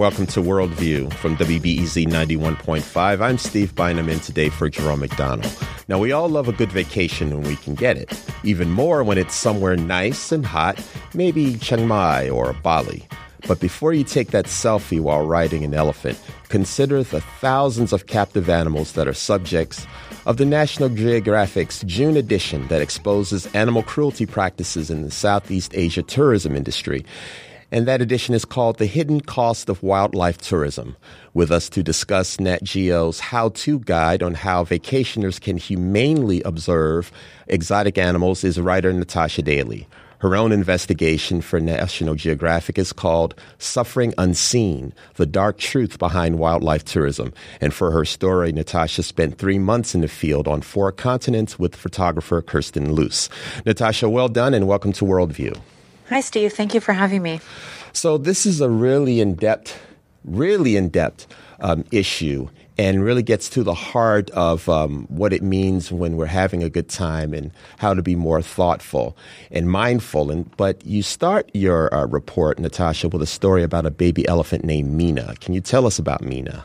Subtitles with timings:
[0.00, 3.20] Welcome to Worldview from WBEZ 91.5.
[3.20, 5.44] I'm Steve Bynum in today for Jerome McDonnell.
[5.88, 9.18] Now, we all love a good vacation when we can get it, even more when
[9.18, 10.82] it's somewhere nice and hot,
[11.12, 13.06] maybe Chiang Mai or Bali.
[13.46, 18.48] But before you take that selfie while riding an elephant, consider the thousands of captive
[18.48, 19.86] animals that are subjects
[20.24, 26.02] of the National Geographic's June edition that exposes animal cruelty practices in the Southeast Asia
[26.02, 27.04] tourism industry
[27.72, 30.96] and that edition is called The Hidden Cost of Wildlife Tourism.
[31.34, 37.12] With us to discuss Nat Geo's how to guide on how vacationers can humanely observe
[37.46, 39.86] exotic animals is writer Natasha Daly.
[40.18, 46.84] Her own investigation for National Geographic is called Suffering Unseen The Dark Truth Behind Wildlife
[46.84, 47.32] Tourism.
[47.60, 51.74] And for her story, Natasha spent three months in the field on four continents with
[51.74, 53.30] photographer Kirsten Luce.
[53.64, 55.58] Natasha, well done and welcome to Worldview.
[56.10, 56.52] Hi, Steve.
[56.52, 57.40] Thank you for having me.
[57.92, 59.80] So, this is a really in depth,
[60.24, 61.28] really in depth
[61.60, 66.26] um, issue and really gets to the heart of um, what it means when we're
[66.26, 69.16] having a good time and how to be more thoughtful
[69.52, 70.32] and mindful.
[70.32, 74.64] And but you start your uh, report, Natasha, with a story about a baby elephant
[74.64, 75.34] named Mina.
[75.40, 76.64] Can you tell us about Mina?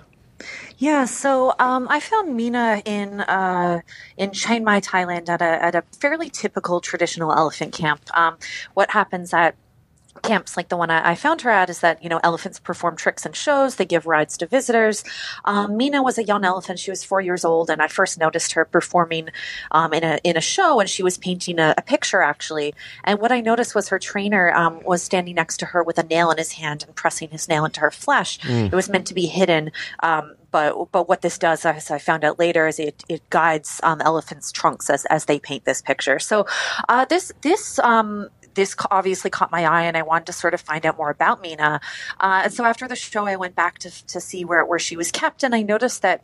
[0.78, 3.80] Yeah, so um, I found Mina in uh,
[4.18, 8.02] in Chiang Mai, Thailand, at a at a fairly typical traditional elephant camp.
[8.14, 8.38] Um,
[8.74, 9.56] what happens at
[10.22, 12.96] camps like the one I, I, found her at is that you know elephants perform
[12.96, 13.76] tricks and shows.
[13.76, 15.04] They give rides to visitors.
[15.44, 16.80] Um, mina was a young elephant.
[16.80, 19.30] She was four years old and i first noticed her performing
[19.72, 22.74] um, in a in a show and she was painting a, a, picture actually.
[23.04, 26.04] And what i noticed was her trainer um, was standing next to her with a
[26.04, 28.40] nail in his hand and pressing his nail into her flesh.
[28.40, 28.68] Mm.
[28.68, 32.24] it was meant to be hidden um, but but what this does, as I found
[32.24, 36.18] out later, is it, it guides um, elephants' trunks as, as they paint this picture.
[36.18, 36.48] So
[36.88, 40.62] uh, this this um, this obviously caught my eye and I wanted to sort of
[40.62, 41.80] find out more about Mina.
[42.20, 44.98] Uh, and so after the show, I went back to, to see where, where she
[44.98, 46.24] was kept and I noticed that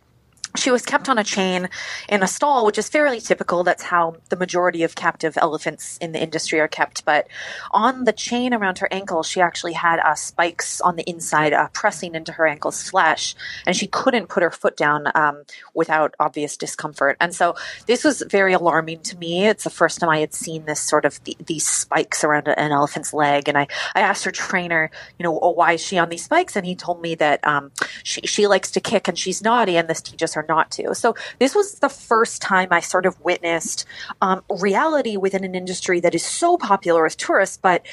[0.55, 1.69] she was kept on a chain
[2.09, 3.63] in a stall, which is fairly typical.
[3.63, 7.05] That's how the majority of captive elephants in the industry are kept.
[7.05, 7.27] But
[7.71, 11.69] on the chain around her ankle, she actually had uh, spikes on the inside uh,
[11.73, 13.35] pressing into her ankle's flesh,
[13.65, 17.17] and she couldn't put her foot down um, without obvious discomfort.
[17.19, 19.47] And so this was very alarming to me.
[19.47, 22.71] It's the first time I had seen this sort of the, these spikes around an
[22.71, 26.09] elephant's leg, and I, I asked her trainer, you know, oh, why is she on
[26.09, 26.55] these spikes?
[26.55, 27.71] And he told me that um,
[28.03, 30.93] she she likes to kick and she's naughty, and this teaches her or not to.
[30.95, 33.85] So this was the first time I sort of witnessed
[34.21, 37.85] um, reality within an industry that is so popular with tourists, but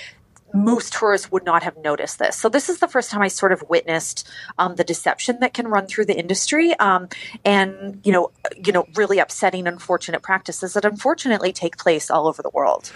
[0.55, 2.37] most tourists would not have noticed this.
[2.37, 4.27] So this is the first time I sort of witnessed
[4.57, 7.09] um, the deception that can run through the industry, um,
[7.45, 12.43] and you know, you know, really upsetting, unfortunate practices that unfortunately take place all over
[12.43, 12.93] the world.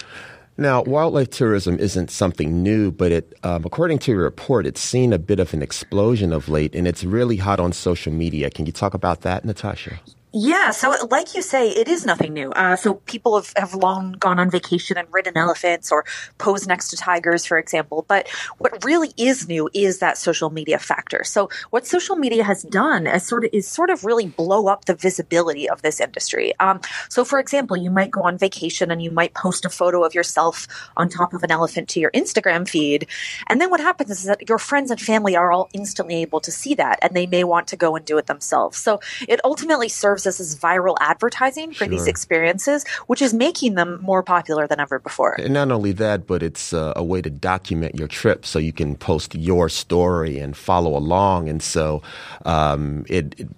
[0.58, 5.12] Now, wildlife tourism isn't something new, but it, um, according to your report, it's seen
[5.12, 8.50] a bit of an explosion of late, and it's really hot on social media.
[8.50, 10.00] Can you talk about that, Natasha?
[10.34, 12.53] Yeah, so like you say, it is nothing new.
[12.53, 16.06] Uh, so people have, have long gone on vacation and ridden elephants or
[16.38, 18.06] posed next to tigers, for example.
[18.09, 21.22] But what really is new is that social media factor.
[21.22, 24.87] So what social media has done is sort of is sort of really blow up
[24.87, 26.59] the visibility of this industry.
[26.60, 30.03] Um, so for example, you might go on vacation and you might post a photo
[30.03, 30.66] of yourself
[30.97, 33.06] on top of an elephant to your Instagram feed,
[33.49, 36.50] and then what happens is that your friends and family are all instantly able to
[36.50, 38.78] see that, and they may want to go and do it themselves.
[38.78, 41.88] So it ultimately serves serves as viral advertising for sure.
[41.88, 45.34] these experiences, which is making them more popular than ever before.
[45.41, 48.72] And not only that, but it's uh, a way to document your trip so you
[48.72, 51.49] can post your story and follow along.
[51.49, 52.03] And so
[52.44, 53.49] um, it, it,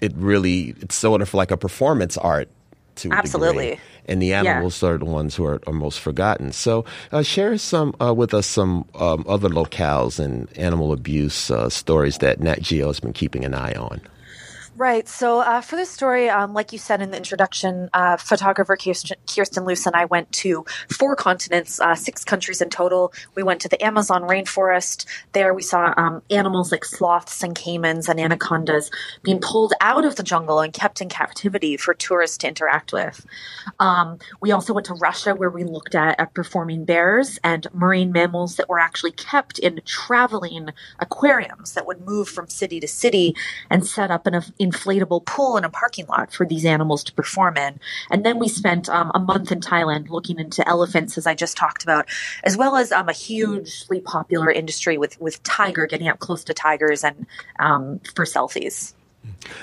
[0.00, 2.48] it really it's sort of like a performance art
[2.96, 3.78] to absolutely.
[4.08, 4.90] And the animals yeah.
[4.90, 6.52] are the ones who are, are most forgotten.
[6.52, 11.68] So, uh, share some uh, with us some um, other locales and animal abuse uh,
[11.68, 14.00] stories that Nat Geo has been keeping an eye on.
[14.78, 15.08] Right.
[15.08, 19.16] So uh, for this story, um, like you said in the introduction, uh, photographer Kirsten,
[19.26, 23.14] Kirsten Luce and I went to four continents, uh, six countries in total.
[23.34, 25.06] We went to the Amazon rainforest.
[25.32, 28.90] There we saw um, animals like sloths and caimans and anacondas
[29.22, 33.24] being pulled out of the jungle and kept in captivity for tourists to interact with.
[33.80, 38.12] Um, we also went to Russia where we looked at, at performing bears and marine
[38.12, 40.68] mammals that were actually kept in traveling
[40.98, 43.34] aquariums that would move from city to city
[43.70, 47.12] and set up in a inflatable pool in a parking lot for these animals to
[47.12, 47.78] perform in.
[48.10, 51.56] And then we spent um, a month in Thailand looking into elephants, as I just
[51.56, 52.06] talked about,
[52.44, 56.54] as well as um, a hugely popular industry with, with tiger, getting up close to
[56.54, 57.26] tigers and
[57.58, 58.95] um, for selfies.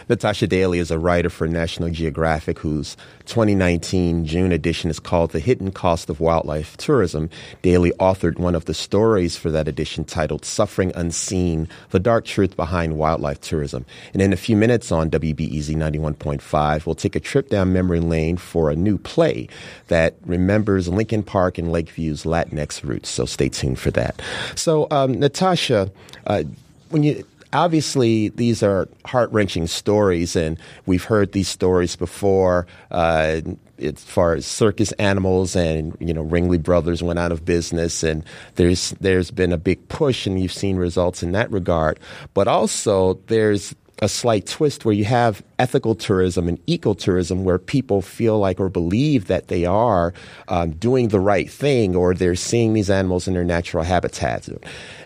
[0.10, 2.96] Natasha Daly is a writer for National Geographic whose
[3.26, 7.30] 2019 June edition is called The Hidden Cost of Wildlife Tourism.
[7.62, 12.56] Daly authored one of the stories for that edition titled Suffering Unseen The Dark Truth
[12.56, 13.86] Behind Wildlife Tourism.
[14.14, 18.38] And in a few minutes on WBEZ 91.5, we'll take a trip down memory lane
[18.38, 19.48] for a new play
[19.88, 23.10] that remembers Lincoln Park and Lakeview's Latinx roots.
[23.10, 24.22] So stay tuned for that.
[24.56, 25.92] So, um, Natasha,
[26.28, 26.44] uh,
[26.90, 32.68] when you obviously these are heart wrenching stories, and we've heard these stories before.
[32.92, 33.42] Uh,
[33.80, 38.24] as far as circus animals and you know Ringling Brothers went out of business, and
[38.56, 42.00] there's there's been a big push, and you've seen results in that regard.
[42.34, 48.02] But also there's a slight twist where you have ethical tourism and ecotourism where people
[48.02, 50.14] feel like or believe that they are
[50.50, 54.50] um, doing the right thing or they're seeing these animals in their natural habitats.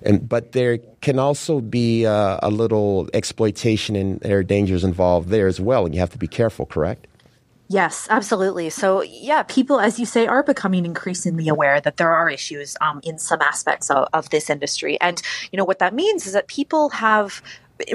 [0.01, 5.29] And, but there can also be uh, a little exploitation and there are dangers involved
[5.29, 7.07] there as well, and you have to be careful, correct?
[7.69, 8.69] Yes, absolutely.
[8.69, 13.01] So, yeah, people, as you say, are becoming increasingly aware that there are issues um,
[13.03, 14.99] in some aspects of, of this industry.
[15.01, 15.21] And,
[15.51, 17.41] you know, what that means is that people have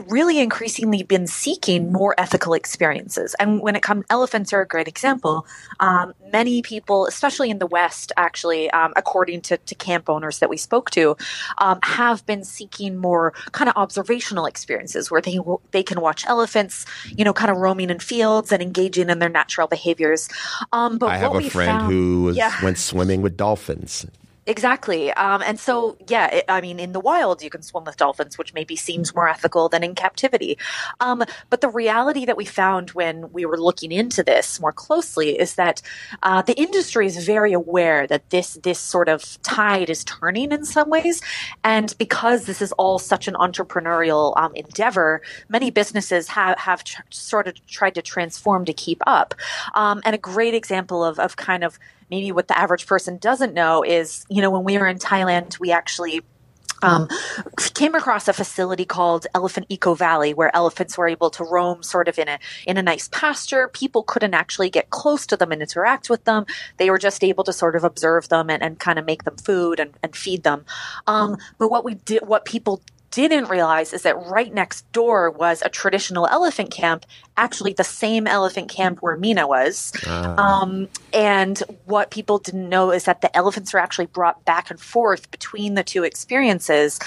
[0.07, 3.35] really increasingly been seeking more ethical experiences.
[3.39, 5.47] And when it comes, elephants are a great example.
[5.81, 10.49] Um, many people, especially in the West, actually, um, according to, to, camp owners that
[10.49, 11.17] we spoke to,
[11.59, 15.39] um, have been seeking more kind of observational experiences where they
[15.73, 19.29] they can watch elephants, you know, kind of roaming in fields and engaging in their
[19.29, 20.29] natural behaviors.
[20.73, 22.53] Um, but I have a friend found, who yeah.
[22.63, 24.07] went swimming with dolphins.
[24.45, 25.13] Exactly.
[25.13, 28.37] Um, and so, yeah, it, I mean, in the wild, you can swim with dolphins,
[28.37, 30.59] which maybe seems more ethical than in captivity.
[30.99, 35.39] Um, but the reality that we found when we were looking into this more closely
[35.39, 35.81] is that
[36.25, 40.65] uh, the industry is very aware that this this sort of tide is turning in
[40.65, 41.21] some ways,
[41.63, 47.03] and because this is all such an entrepreneurial um, endeavor, many businesses have have tr-
[47.11, 49.35] sort of tried to transform to keep up.
[49.77, 51.79] Um, and a great example of of kind of
[52.13, 55.59] maybe what the average person doesn't know is, you know, when we were in Thailand,
[55.59, 56.21] we actually
[56.83, 57.09] um,
[57.75, 62.09] came across a facility called Elephant Eco Valley, where elephants were able to roam sort
[62.09, 63.69] of in a in a nice pasture.
[63.69, 66.45] People couldn't actually get close to them and interact with them.
[66.77, 69.37] They were just able to sort of observe them and, and kind of make them
[69.37, 70.67] food and, and feed them.
[71.07, 72.83] Um, but what we did, what people
[73.13, 77.07] didn't realize is that right next door was a traditional elephant camp,
[77.37, 79.93] actually the same elephant camp where Mina was.
[80.07, 80.35] Uh.
[80.39, 84.81] Um, and what people didn't know is that the elephants are actually brought back and
[84.81, 86.99] forth between the two experiences.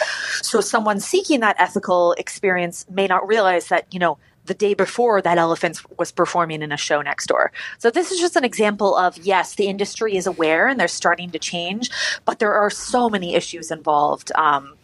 [0.41, 5.23] So someone seeking that ethical experience may not realize that, you know, the day before
[5.23, 7.51] that elephant was performing in a show next door.
[7.79, 11.31] So this is just an example of yes, the industry is aware and they're starting
[11.31, 11.89] to change,
[12.25, 14.31] but there are so many issues involved.
[14.35, 14.75] Um,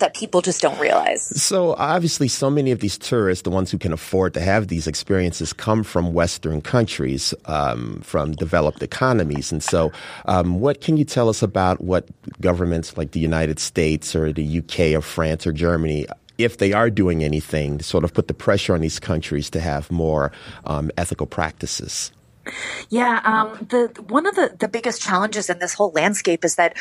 [0.00, 1.22] that people just don't realize.
[1.40, 4.86] So obviously, so many of these tourists, the ones who can afford to have these
[4.86, 9.52] experiences, come from Western countries, um, from developed economies.
[9.52, 9.92] And so,
[10.26, 12.08] um, what can you tell us about what
[12.40, 16.06] governments like the United States or the UK or France or Germany
[16.38, 19.60] if they are doing anything to sort of put the pressure on these countries to
[19.60, 20.32] have more
[20.64, 22.12] um, ethical practices?
[22.88, 26.76] Yeah, um, the one of the, the biggest challenges in this whole landscape is that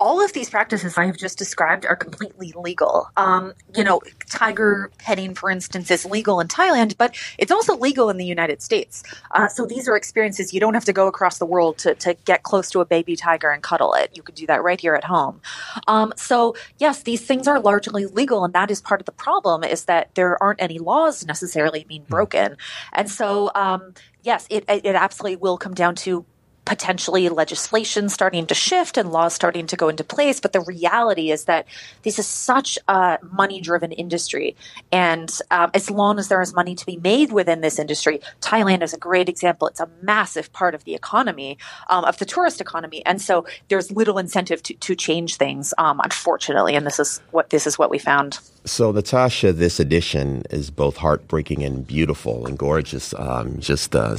[0.00, 3.10] all of these practices I have just described are completely legal.
[3.18, 4.00] Um, you know,
[4.30, 8.62] tiger petting, for instance, is legal in Thailand, but it's also legal in the United
[8.62, 9.04] States.
[9.32, 12.14] Uh, so these are experiences you don't have to go across the world to, to
[12.24, 14.10] get close to a baby tiger and cuddle it.
[14.14, 15.42] You could do that right here at home.
[15.86, 19.62] Um, so yes, these things are largely legal, and that is part of the problem
[19.62, 22.10] is that there aren't any laws necessarily being hmm.
[22.10, 22.56] broken.
[22.94, 26.24] And so, um, yes, it, it absolutely will come down to
[26.70, 30.38] potentially legislation starting to shift and laws starting to go into place.
[30.38, 31.66] But the reality is that
[32.04, 34.54] this is such a money driven industry.
[34.92, 38.84] And um, as long as there is money to be made within this industry, Thailand
[38.84, 39.66] is a great example.
[39.66, 41.58] It's a massive part of the economy,
[41.88, 43.04] um, of the tourist economy.
[43.04, 46.76] And so there's little incentive to, to change things, um, unfortunately.
[46.76, 48.38] And this is what this is what we found.
[48.64, 53.12] So, Natasha, this edition is both heartbreaking and beautiful and gorgeous.
[53.18, 54.18] Um, just uh,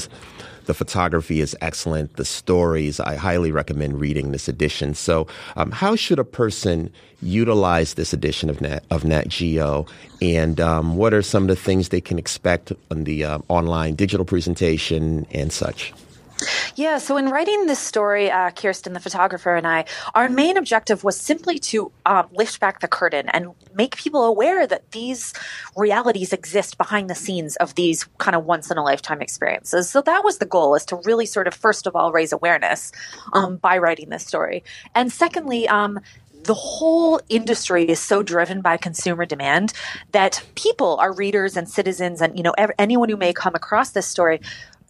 [0.72, 2.16] the photography is excellent.
[2.16, 4.94] The stories, I highly recommend reading this edition.
[4.94, 6.90] So, um, how should a person
[7.22, 9.86] utilize this edition of Nat, of Nat Geo?
[10.22, 13.96] And um, what are some of the things they can expect on the uh, online
[13.96, 15.94] digital presentation and such?
[16.76, 19.86] Yeah, so in writing this story, uh, Kirsten, the photographer, and I,
[20.16, 24.66] our main objective was simply to um, lift back the curtain and make people aware
[24.66, 25.34] that these
[25.76, 29.90] realities exist behind the scenes of these kind of once in a lifetime experiences.
[29.90, 32.92] So that was the goal: is to really sort of first of all raise awareness
[33.34, 34.64] um, by writing this story,
[34.96, 36.00] and secondly, um,
[36.44, 39.74] the whole industry is so driven by consumer demand
[40.12, 44.08] that people, our readers and citizens, and you know anyone who may come across this
[44.08, 44.40] story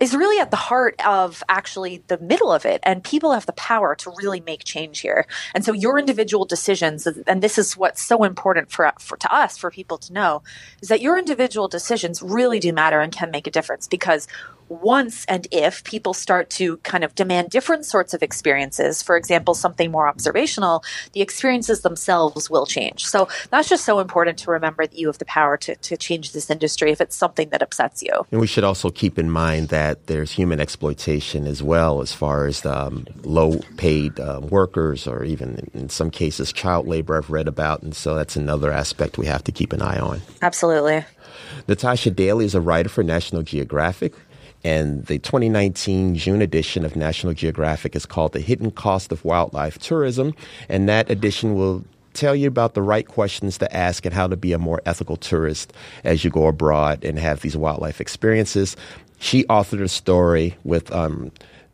[0.01, 2.81] is really at the heart of actually the middle of it.
[2.84, 5.27] And people have the power to really make change here.
[5.53, 9.60] And so your individual decisions, and this is what's so important for, for to us,
[9.60, 10.41] for people to know,
[10.81, 14.27] is that your individual decisions really do matter and can make a difference because
[14.72, 19.54] once and if people start to kind of demand different sorts of experiences, for example,
[19.54, 23.06] something more observational, the experiences themselves will change.
[23.06, 26.32] So that's just so important to remember that you have the power to, to change
[26.32, 28.13] this industry if it's something that upsets you.
[28.32, 32.46] And we should also keep in mind that there's human exploitation as well, as far
[32.46, 37.48] as um, low paid uh, workers or even in some cases child labor I've read
[37.48, 37.82] about.
[37.82, 40.22] And so that's another aspect we have to keep an eye on.
[40.42, 41.04] Absolutely.
[41.68, 44.13] Natasha Daly is a writer for National Geographic.
[44.63, 49.80] And the 2019 June edition of National Geographic is called The Hidden Cost of Wildlife
[49.80, 50.36] Tourism.
[50.70, 54.36] And that edition will tell you about the right questions to ask and how to
[54.36, 58.75] be a more ethical tourist as you go abroad and have these wildlife experiences.
[59.20, 61.32] She authored a story with um,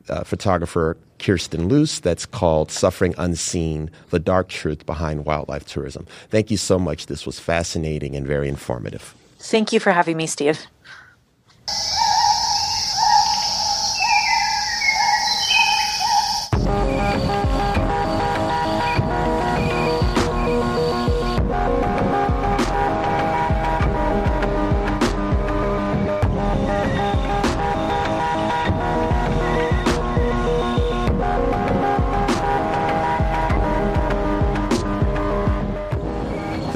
[0.10, 6.06] uh, photographer Kirsten Luce that's called Suffering Unseen The Dark Truth Behind Wildlife Tourism.
[6.30, 7.08] Thank you so much.
[7.08, 9.16] This was fascinating and very informative.
[9.40, 10.68] Thank you for having me, Steve.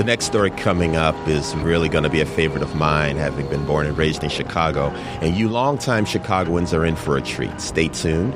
[0.02, 3.48] The next story coming up is really going to be a favorite of mine, having
[3.50, 4.88] been born and raised in Chicago.
[5.22, 7.62] And you longtime Chicagoans are in for a treat.
[7.62, 8.34] Stay tuned.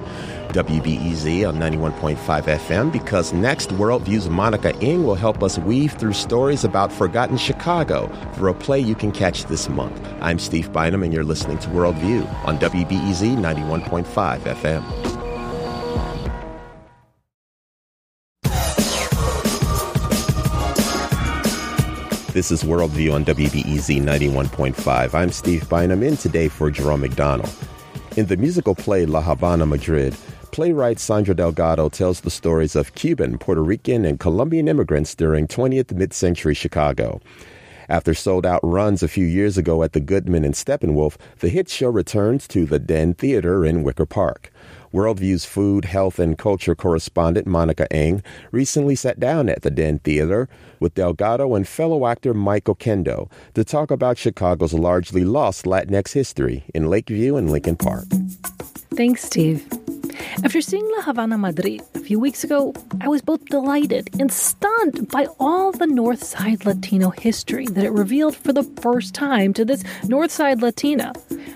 [0.49, 6.63] WBEZ on 91.5 FM because next Worldview's Monica Eng will help us weave through stories
[6.63, 9.99] about forgotten Chicago for a play you can catch this month.
[10.21, 14.05] I'm Steve Bynum and you're listening to Worldview on WBEZ 91.5
[14.41, 15.14] FM.
[22.35, 25.13] This is Worldview on WBEZ 91.5.
[25.13, 27.49] I'm Steve Bynum in today for Jerome McDonnell.
[28.17, 30.13] In the musical play La Habana, Madrid,
[30.51, 35.93] playwright Sandra Delgado tells the stories of Cuban, Puerto Rican, and Colombian immigrants during 20th
[35.93, 37.21] mid century Chicago.
[37.87, 41.69] After sold out runs a few years ago at the Goodman and Steppenwolf, the hit
[41.69, 44.51] show returns to the Den Theater in Wicker Park.
[44.95, 48.23] Worldview's food, health, and culture correspondent Monica Eng
[48.53, 50.47] recently sat down at the Den Theater
[50.79, 56.63] with Delgado and fellow actor Michael Oquendo to talk about Chicago's largely lost Latinx history
[56.73, 58.05] in Lakeview and Lincoln Park.
[58.95, 59.67] Thanks, Steve.
[60.43, 65.09] After seeing La Habana Madrid a few weeks ago, I was both delighted and stunned
[65.09, 69.65] by all the North Side Latino history that it revealed for the first time to
[69.65, 71.11] this North Side Latina.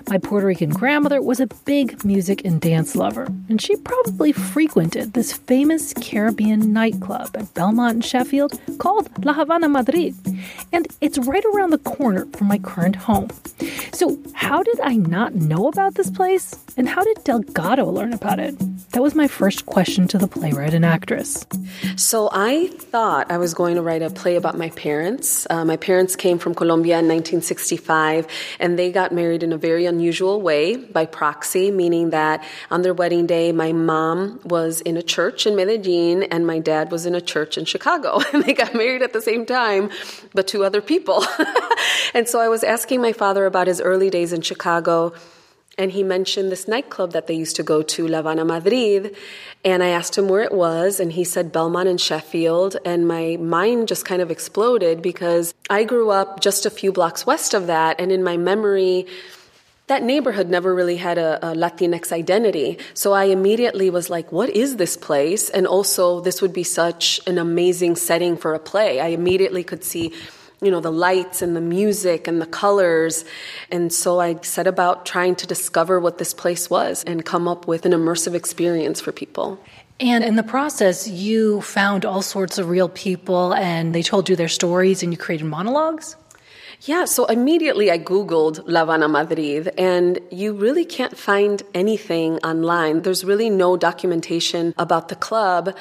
[0.08, 5.14] My Puerto Rican grandmother was a big music and dance lover, and she probably frequented
[5.14, 10.16] this famous Caribbean nightclub at Belmont and Sheffield called La Habana Madrid.
[10.72, 13.30] And it's right around the corner from my current home.
[13.92, 16.56] So, how did I not know about this place?
[16.78, 18.58] And how did Delgado learn about it?
[18.92, 21.46] That was my first question to the playwright and actress.
[21.96, 25.46] So I thought I was going to write a play about my parents.
[25.50, 28.26] Uh, my parents came from Colombia in 1965,
[28.60, 32.94] and they got married in a very unusual way by proxy, meaning that on their
[32.94, 37.16] wedding day, my mom was in a church in Medellin and my dad was in
[37.16, 38.22] a church in Chicago.
[38.34, 39.90] And they got married at the same time,
[40.34, 41.26] but to other people.
[42.14, 45.14] and so I was asking my father about his early days in Chicago
[45.80, 49.16] and he mentioned this nightclub that they used to go to, La Habana Madrid.
[49.64, 52.76] And I asked him where it was, and he said Belmont and Sheffield.
[52.84, 57.26] And my mind just kind of exploded because I grew up just a few blocks
[57.26, 58.02] west of that.
[58.02, 59.08] And in my memory,
[59.90, 62.78] that neighborhood never really had a, a, Latinx identity.
[62.94, 65.50] So I immediately was like, what is this place?
[65.50, 69.00] And also, this would be such an amazing setting for a play.
[69.00, 70.14] I immediately could see
[70.62, 73.26] you know, the lights and the music and the colors.
[73.72, 77.68] And so I set about trying to discover what this place was and come up
[77.68, 79.60] with an immersive experience for people.
[80.00, 84.36] And in the process, you found all sorts of real people and they told you
[84.36, 86.16] their stories and you created monologues?
[86.84, 93.02] Yeah, so immediately I Googled La Habana Madrid, and you really can't find anything online.
[93.02, 95.76] There's really no documentation about the club.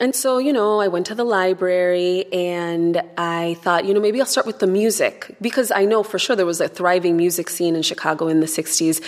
[0.00, 4.20] And so, you know, I went to the library and I thought, you know, maybe
[4.20, 7.48] I'll start with the music because I know for sure there was a thriving music
[7.48, 9.00] scene in Chicago in the 60s.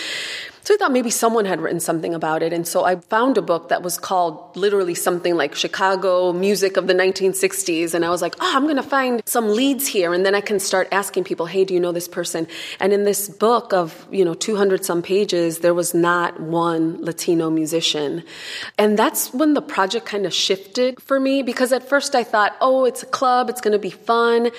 [0.67, 2.53] So I thought maybe someone had written something about it.
[2.53, 6.89] And so I found a book that was called literally something like Chicago Music of
[6.89, 7.95] the 1960s.
[7.95, 10.13] And I was like, oh, I'm going to find some leads here.
[10.13, 12.49] And then I can start asking people, hey, do you know this person?
[12.81, 17.49] And in this book of, you know, 200 some pages, there was not one Latino
[17.49, 18.25] musician.
[18.77, 22.57] And that's when the project kind of shifted for me because at first I thought,
[22.61, 24.51] oh, it's a club, it's going to be fun.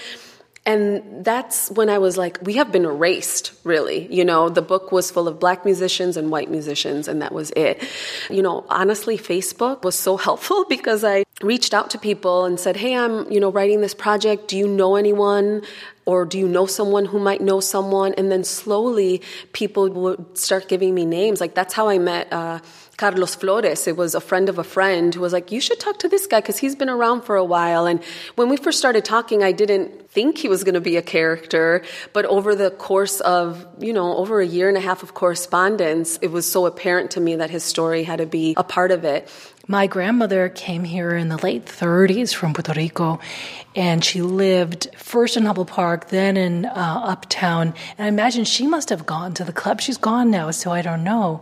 [0.67, 4.13] And that's when I was like, we have been erased, really.
[4.13, 7.51] You know, the book was full of black musicians and white musicians, and that was
[7.51, 7.81] it.
[8.29, 12.75] You know, honestly, Facebook was so helpful because I reached out to people and said,
[12.75, 14.49] hey, I'm, you know, writing this project.
[14.49, 15.61] Do you know anyone?
[16.05, 18.13] Or do you know someone who might know someone?
[18.15, 19.21] And then slowly
[19.53, 21.39] people would start giving me names.
[21.39, 22.59] Like that's how I met, uh,
[22.97, 23.87] Carlos Flores.
[23.87, 26.25] It was a friend of a friend who was like, You should talk to this
[26.25, 27.85] guy because he's been around for a while.
[27.85, 28.03] And
[28.35, 31.83] when we first started talking, I didn't think he was going to be a character.
[32.11, 36.17] But over the course of, you know, over a year and a half of correspondence,
[36.23, 39.05] it was so apparent to me that his story had to be a part of
[39.05, 39.29] it.
[39.69, 43.19] My grandmother came here in the late 30s from Puerto Rico,
[43.75, 47.73] and she lived first in Humboldt Park, then in uh, Uptown.
[47.97, 49.81] And I imagine she must have gone to the club.
[49.81, 51.41] She's gone now, so I don't know.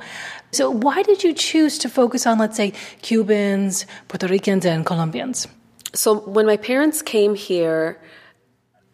[0.51, 5.47] So, why did you choose to focus on, let's say, Cubans, Puerto Ricans, and Colombians?
[5.93, 8.01] So, when my parents came here,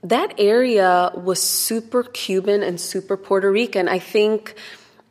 [0.03, 3.87] that area was super Cuban and super Puerto Rican.
[3.87, 4.55] I think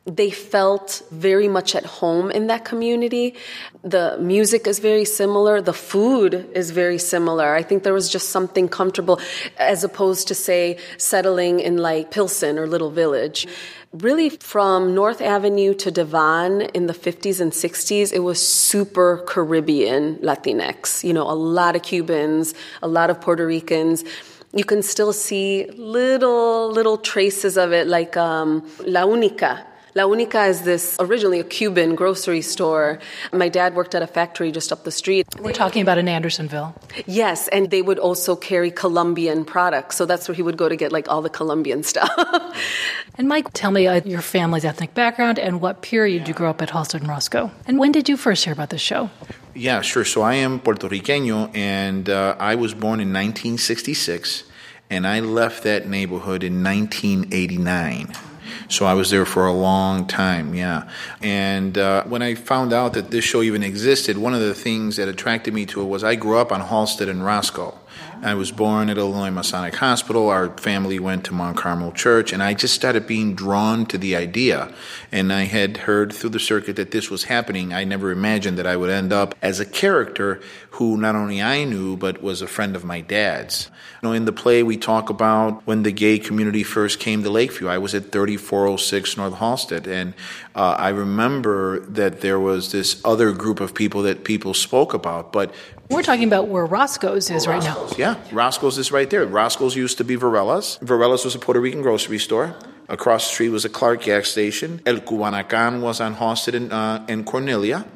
[0.06, 3.34] they felt very much at home in that community.
[3.82, 5.60] The music is very similar.
[5.60, 7.54] The food is very similar.
[7.54, 9.20] I think there was just something comfortable
[9.58, 13.46] as opposed to, say, settling in like Pilsen or Little Village.
[13.92, 20.16] Really, from North Avenue to Devon in the 50s and 60s, it was super Caribbean
[20.16, 21.04] Latinx.
[21.04, 24.04] You know, a lot of Cubans, a lot of Puerto Ricans
[24.52, 30.48] you can still see little little traces of it like um, la única La Única
[30.48, 33.00] is this originally a Cuban grocery store.
[33.32, 35.26] My dad worked at a factory just up the street.
[35.40, 36.76] We're talking about in Andersonville.
[37.06, 39.96] Yes, and they would also carry Colombian products.
[39.96, 42.10] So that's where he would go to get like all the Colombian stuff.
[43.16, 46.62] and Mike, tell me uh, your family's ethnic background and what period you grew up
[46.62, 47.50] at Halsted and Roscoe.
[47.66, 49.10] And when did you first hear about this show?
[49.56, 50.04] Yeah, sure.
[50.04, 54.44] So I am Puerto Riqueño and uh, I was born in 1966
[54.88, 58.29] and I left that neighborhood in 1989.
[58.70, 60.88] So I was there for a long time, yeah.
[61.20, 64.94] And uh, when I found out that this show even existed, one of the things
[64.94, 67.76] that attracted me to it was I grew up on Halsted and Roscoe.
[68.22, 70.28] I was born at Illinois Masonic Hospital.
[70.28, 74.14] Our family went to Mount Carmel Church, and I just started being drawn to the
[74.14, 74.74] idea.
[75.10, 77.72] And I had heard through the circuit that this was happening.
[77.72, 80.38] I never imagined that I would end up as a character
[80.72, 83.70] who not only I knew, but was a friend of my dad's.
[84.02, 87.30] You know, in the play, we talk about when the gay community first came to
[87.30, 87.68] Lakeview.
[87.68, 90.12] I was at 3406 North Halsted, and
[90.54, 95.32] uh, I remember that there was this other group of people that people spoke about,
[95.32, 95.54] but
[95.90, 97.88] we're talking about where Roscoe's is right now.
[97.98, 99.26] Yeah, Roscoe's is right there.
[99.26, 100.78] Roscoe's used to be Varela's.
[100.82, 102.54] Varela's was a Puerto Rican grocery store.
[102.88, 104.80] Across the street was a Clark gas station.
[104.86, 107.86] El Cubanacan was on and, uh, Cornelia.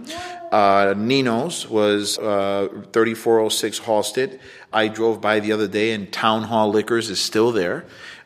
[0.52, 4.38] Uh, Nino's was uh, 3406 Halsted.
[4.72, 7.84] I drove by the other day, and Town Hall Liquors is still there.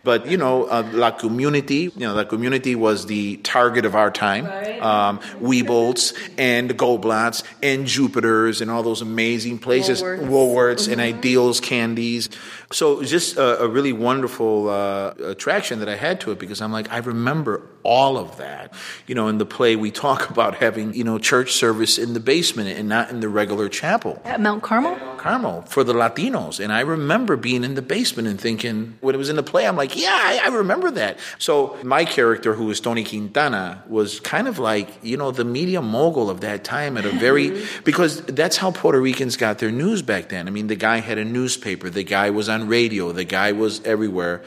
[0.09, 4.11] But you know, uh, La Community, you know, La Community was the target of our
[4.11, 4.47] time.
[4.47, 4.81] Right.
[4.81, 10.93] Um, Wieboldt's and Goldblatt's and Jupiter's and all those amazing places, Woolworths, Woolworths mm-hmm.
[10.93, 12.31] and Ideals candies.
[12.73, 16.39] So it was just a, a really wonderful uh, attraction that I had to it
[16.39, 18.75] because I'm like, I remember all of that.
[19.07, 22.21] You know, in the play, we talk about having, you know, church service in the
[22.21, 24.21] basement and not in the regular chapel.
[24.25, 24.97] At Mount Carmel?
[25.17, 26.61] Carmel for the Latinos.
[26.61, 29.67] And I remember being in the basement and thinking, when it was in the play,
[29.67, 31.19] I'm like, yeah, I, I remember that.
[31.39, 35.81] So my character, who was Tony Quintana, was kind of like, you know, the media
[35.81, 40.03] mogul of that time at a very, because that's how Puerto Ricans got their news
[40.03, 40.47] back then.
[40.47, 43.83] I mean, the guy had a newspaper, the guy was on radio, the guy was
[43.85, 44.43] everywhere.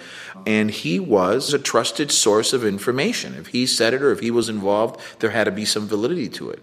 [0.45, 3.30] And he was a trusted source of information.
[3.35, 6.29] If he said it or if he was involved, there had to be some validity
[6.29, 6.61] to it.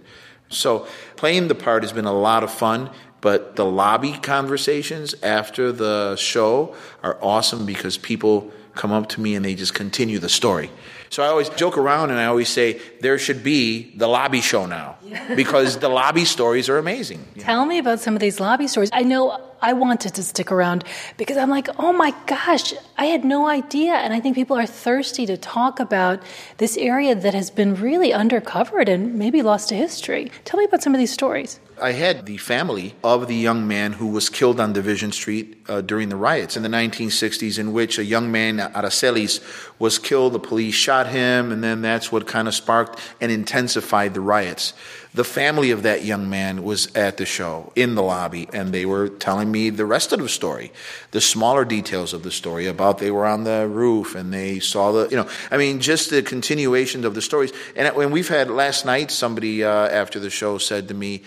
[0.49, 2.91] So playing the part has been a lot of fun.
[3.21, 9.35] But the lobby conversations after the show are awesome because people come up to me
[9.35, 10.71] and they just continue the story.
[11.11, 14.67] So I always joke around and I always say there should be the lobby show
[14.67, 14.97] now
[15.35, 17.27] because the lobby stories are amazing.
[17.39, 18.91] Tell me about some of these lobby stories.
[18.93, 20.85] I know I wanted to stick around
[21.17, 23.95] because I'm like, oh my gosh, I had no idea.
[23.95, 26.23] And I think people are thirsty to talk about
[26.59, 30.31] this area that has been really undercovered and maybe lost to history.
[30.45, 31.59] Tell me about some of these stories.
[31.81, 35.81] I had the family of the young man who was killed on Division Street uh,
[35.81, 39.41] during the riots in the 1960s, in which a young man, Aracelis,
[39.79, 40.33] was killed.
[40.33, 44.73] The police shot him, and then that's what kind of sparked and intensified the riots.
[45.15, 48.85] The family of that young man was at the show in the lobby, and they
[48.85, 50.71] were telling me the rest of the story,
[51.13, 54.93] the smaller details of the story about they were on the roof and they saw
[54.93, 57.53] the, you know, I mean, just the continuation of the stories.
[57.75, 61.23] And when we've had last night, somebody uh, after the show said to me,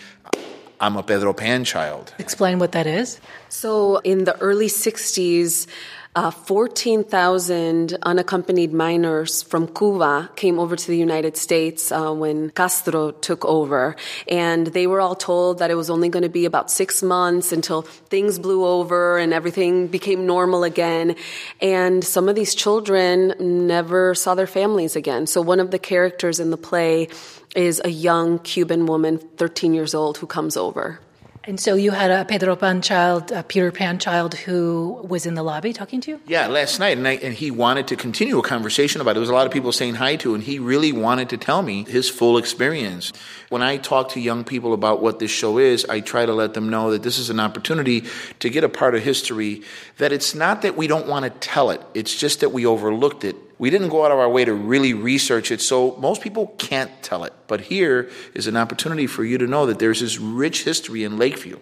[0.81, 2.11] I'm a Pedro Pan child.
[2.17, 3.19] Explain what that is.
[3.49, 5.67] So in the early 60s,
[6.13, 13.11] uh, 14,000 unaccompanied minors from Cuba came over to the United States uh, when Castro
[13.11, 13.95] took over.
[14.27, 17.53] And they were all told that it was only going to be about six months
[17.53, 21.15] until things blew over and everything became normal again.
[21.61, 23.33] And some of these children
[23.67, 25.27] never saw their families again.
[25.27, 27.07] So one of the characters in the play
[27.55, 30.99] is a young Cuban woman, 13 years old, who comes over.
[31.43, 35.33] And so you had a Pedro Pan child, a Peter Pan child, who was in
[35.33, 36.21] the lobby talking to you?
[36.27, 39.13] Yeah, last night, and, I, and he wanted to continue a conversation about it.
[39.15, 41.63] There was a lot of people saying hi to, and he really wanted to tell
[41.63, 43.11] me his full experience.
[43.49, 46.53] When I talk to young people about what this show is, I try to let
[46.53, 48.03] them know that this is an opportunity
[48.39, 49.63] to get a part of history.
[49.97, 53.23] That it's not that we don't want to tell it; it's just that we overlooked
[53.23, 56.47] it we didn't go out of our way to really research it, so most people
[56.57, 57.33] can't tell it.
[57.45, 61.19] But here is an opportunity for you to know that there's this rich history in
[61.19, 61.59] Lakeview.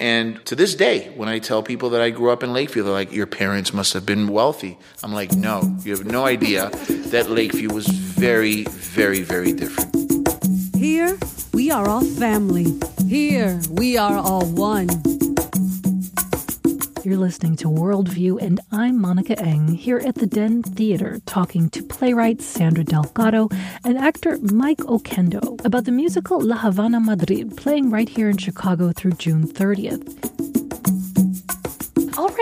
[0.00, 2.92] And to this day, when I tell people that I grew up in Lakeview, they're
[2.92, 4.78] like, Your parents must have been wealthy.
[5.00, 9.94] I'm like, No, you have no idea that Lakeview was very, very, very different.
[10.74, 11.16] Here,
[11.54, 12.66] we are all family.
[13.06, 14.88] Here, we are all one.
[17.08, 21.82] You're listening to Worldview, and I'm Monica Eng here at the Den Theater talking to
[21.82, 23.48] playwright Sandra Delgado
[23.82, 28.92] and actor Mike Oquendo about the musical La Habana Madrid playing right here in Chicago
[28.92, 30.97] through June 30th.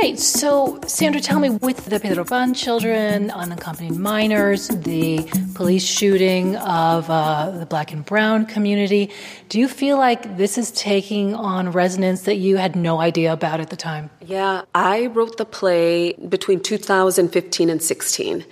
[0.03, 6.55] Right, so Sandra, tell me with the Pedro Pan children, unaccompanied minors, the police shooting
[6.57, 9.11] of uh, the black and brown community,
[9.49, 13.59] do you feel like this is taking on resonance that you had no idea about
[13.59, 14.11] at the time?
[14.21, 18.45] Yeah, I wrote the play between 2015 and 16.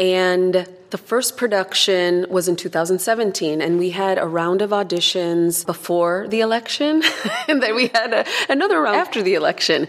[0.00, 6.26] And the first production was in 2017, and we had a round of auditions before
[6.28, 7.04] the election,
[7.48, 9.86] and then we had a, another round after the election.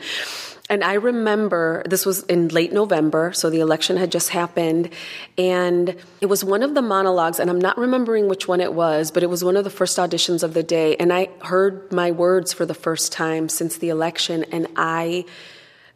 [0.74, 4.90] And I remember this was in late November, so the election had just happened.
[5.38, 9.12] And it was one of the monologues, and I'm not remembering which one it was,
[9.12, 10.96] but it was one of the first auditions of the day.
[10.96, 15.26] And I heard my words for the first time since the election, and I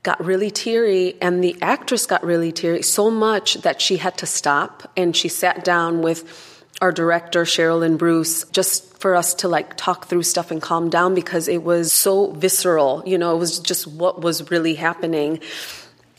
[0.04, 4.28] got really teary, and the actress got really teary so much that she had to
[4.28, 9.48] stop and she sat down with our director, Cheryl Lynn Bruce, just for us to
[9.48, 13.04] like talk through stuff and calm down because it was so visceral.
[13.06, 15.40] You know, it was just what was really happening.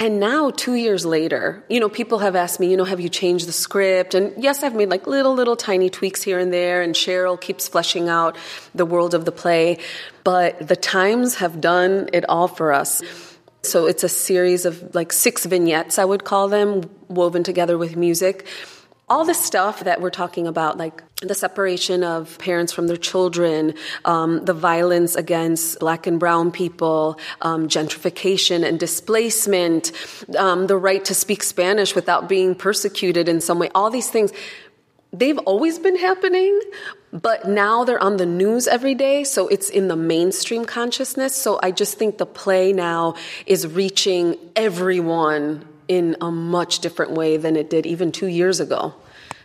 [0.00, 3.08] And now, two years later, you know, people have asked me, you know, have you
[3.08, 4.14] changed the script?
[4.14, 7.66] And yes, I've made like little, little tiny tweaks here and there, and Cheryl keeps
[7.66, 8.36] fleshing out
[8.76, 9.78] the world of the play.
[10.22, 13.02] But the times have done it all for us.
[13.62, 17.96] So it's a series of like six vignettes, I would call them, woven together with
[17.96, 18.46] music
[19.10, 23.74] all the stuff that we're talking about, like the separation of parents from their children,
[24.04, 29.92] um, the violence against black and brown people, um, gentrification and displacement,
[30.36, 34.32] um, the right to speak Spanish without being persecuted in some way, all these things.
[35.12, 36.60] They've always been happening,
[37.12, 41.34] but now they're on the news every day, so it's in the mainstream consciousness.
[41.34, 43.14] So I just think the play now
[43.46, 48.94] is reaching everyone in a much different way than it did even two years ago.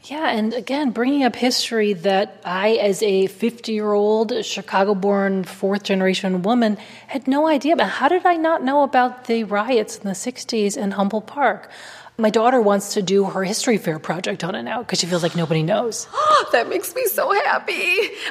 [0.06, 5.46] Yeah, and again, bringing up history that I, as a 50 year old Chicago born
[5.46, 6.78] fourth generation woman,
[7.08, 7.90] had no idea about.
[7.90, 11.70] How did I not know about the riots in the 60s in Humboldt Park?
[12.18, 15.24] My daughter wants to do her history fair project on it now because she feels
[15.24, 16.08] like nobody knows.
[16.52, 17.74] that makes me so happy.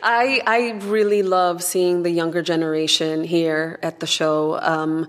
[0.03, 4.59] I I really love seeing the younger generation here at the show.
[4.61, 5.09] Um,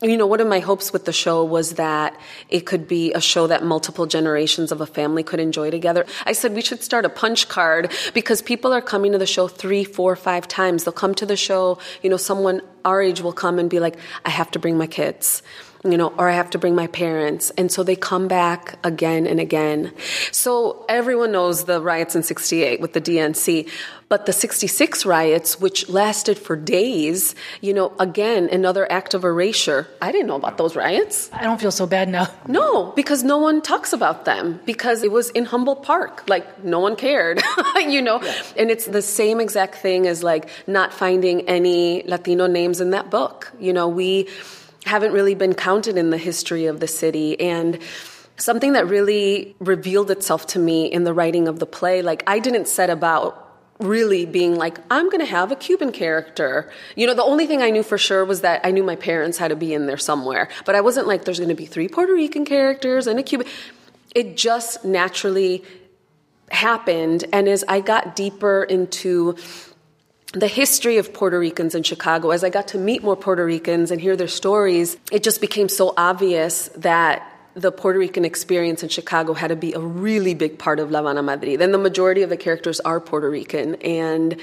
[0.00, 2.16] you know, one of my hopes with the show was that
[2.48, 6.06] it could be a show that multiple generations of a family could enjoy together.
[6.24, 9.48] I said we should start a punch card because people are coming to the show
[9.48, 10.84] three, four, five times.
[10.84, 13.98] They'll come to the show, you know, someone our age will come and be like,
[14.24, 15.42] I have to bring my kids
[15.84, 17.50] you know, or I have to bring my parents.
[17.50, 19.92] And so they come back again and again.
[20.32, 23.68] So everyone knows the riots in 68 with the DNC.
[24.08, 29.86] But the 66 riots, which lasted for days, you know, again, another act of erasure.
[30.00, 31.28] I didn't know about those riots.
[31.30, 32.28] I don't feel so bad now.
[32.48, 36.24] No, because no one talks about them because it was in Humboldt Park.
[36.28, 37.42] Like, no one cared,
[37.76, 38.22] you know?
[38.22, 38.42] Yeah.
[38.56, 43.10] And it's the same exact thing as like not finding any Latino names in that
[43.10, 43.52] book.
[43.60, 44.28] You know, we
[44.88, 47.38] haven't really been counted in the history of the city.
[47.40, 47.78] And
[48.36, 52.02] something that really revealed itself to me in the writing of the play.
[52.02, 53.44] Like, I didn't set about
[53.80, 56.70] really being like, I'm going to have a Cuban character.
[56.96, 59.38] You know, the only thing I knew for sure was that I knew my parents
[59.38, 60.48] had to be in there somewhere.
[60.64, 63.46] But I wasn't like, there's going to be three Puerto Rican characters and a Cuban.
[64.14, 65.64] It just naturally
[66.50, 67.24] happened.
[67.32, 69.36] And as I got deeper into
[70.34, 73.90] the history of Puerto Ricans in Chicago, as I got to meet more Puerto Ricans
[73.90, 78.88] and hear their stories, it just became so obvious that the Puerto Rican experience in
[78.88, 81.58] Chicago had to be a really big part of La Habana Madrid.
[81.58, 83.74] Then the majority of the characters are Puerto Rican.
[83.76, 84.36] And,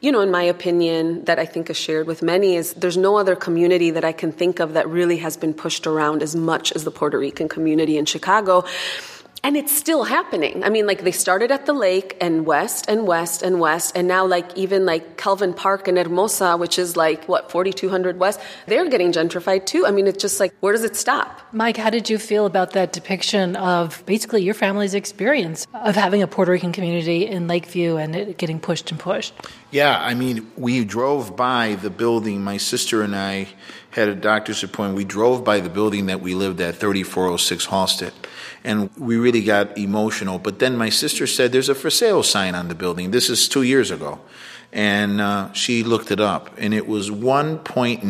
[0.00, 3.16] you know, in my opinion, that I think is shared with many, is there's no
[3.16, 6.72] other community that I can think of that really has been pushed around as much
[6.72, 8.64] as the Puerto Rican community in Chicago
[9.44, 10.62] and it's still happening.
[10.62, 14.06] I mean, like they started at the lake and west and west and west, and
[14.06, 18.88] now like even like Kelvyn Park and Hermosa, which is like what 4200 west, they're
[18.88, 19.84] getting gentrified too.
[19.84, 21.40] I mean, it's just like where does it stop?
[21.52, 26.22] Mike, how did you feel about that depiction of basically your family's experience of having
[26.22, 29.34] a Puerto Rican community in Lakeview and it getting pushed and pushed?
[29.72, 32.44] Yeah, I mean, we drove by the building.
[32.44, 33.48] My sister and I
[33.90, 34.96] had a doctor's appointment.
[34.96, 38.12] We drove by the building that we lived at, 3406 Halsted
[38.64, 40.38] and we really got emotional.
[40.38, 43.48] But then my sister said, "There's a for sale sign on the building." This is
[43.48, 44.20] two years ago,
[44.72, 48.02] and uh, she looked it up, and it was 1.9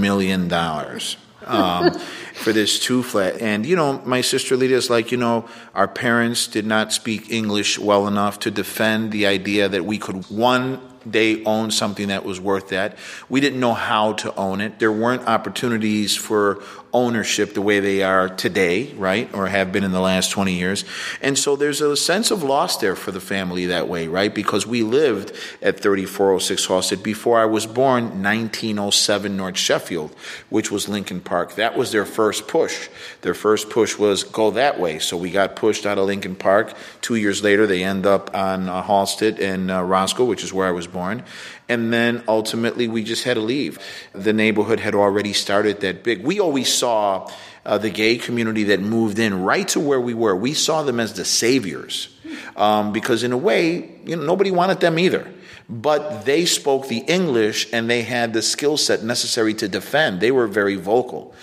[0.00, 1.16] million dollars.
[1.46, 1.90] um,
[2.34, 3.40] for this two flat.
[3.40, 7.30] And, you know, my sister Lydia is like, you know, our parents did not speak
[7.30, 12.24] English well enough to defend the idea that we could one day own something that
[12.24, 12.98] was worth that.
[13.28, 14.78] We didn't know how to own it.
[14.78, 16.62] There weren't opportunities for
[16.96, 19.32] ownership the way they are today, right?
[19.34, 20.86] Or have been in the last 20 years.
[21.20, 24.34] And so there's a sense of loss there for the family that way, right?
[24.34, 25.30] Because we lived
[25.60, 30.16] at 3406 Halsted before I was born, 1907 North Sheffield,
[30.48, 31.56] which was Lincoln Park.
[31.56, 32.88] That was their first push.
[33.20, 34.98] Their first push was go that way.
[34.98, 36.72] So we got pushed out of Lincoln Park.
[37.02, 40.66] Two years later, they end up on uh, Halsted in uh, Roscoe, which is where
[40.66, 41.24] I was born.
[41.68, 43.78] And then ultimately, we just had to leave.
[44.12, 46.22] The neighborhood had already started that big.
[46.22, 47.30] We always saw
[47.64, 50.36] uh, the gay community that moved in right to where we were.
[50.36, 52.08] We saw them as the saviors
[52.56, 55.32] um, because, in a way, you know, nobody wanted them either
[55.68, 60.20] but they spoke the English and they had the skill set necessary to defend.
[60.20, 61.34] They were very vocal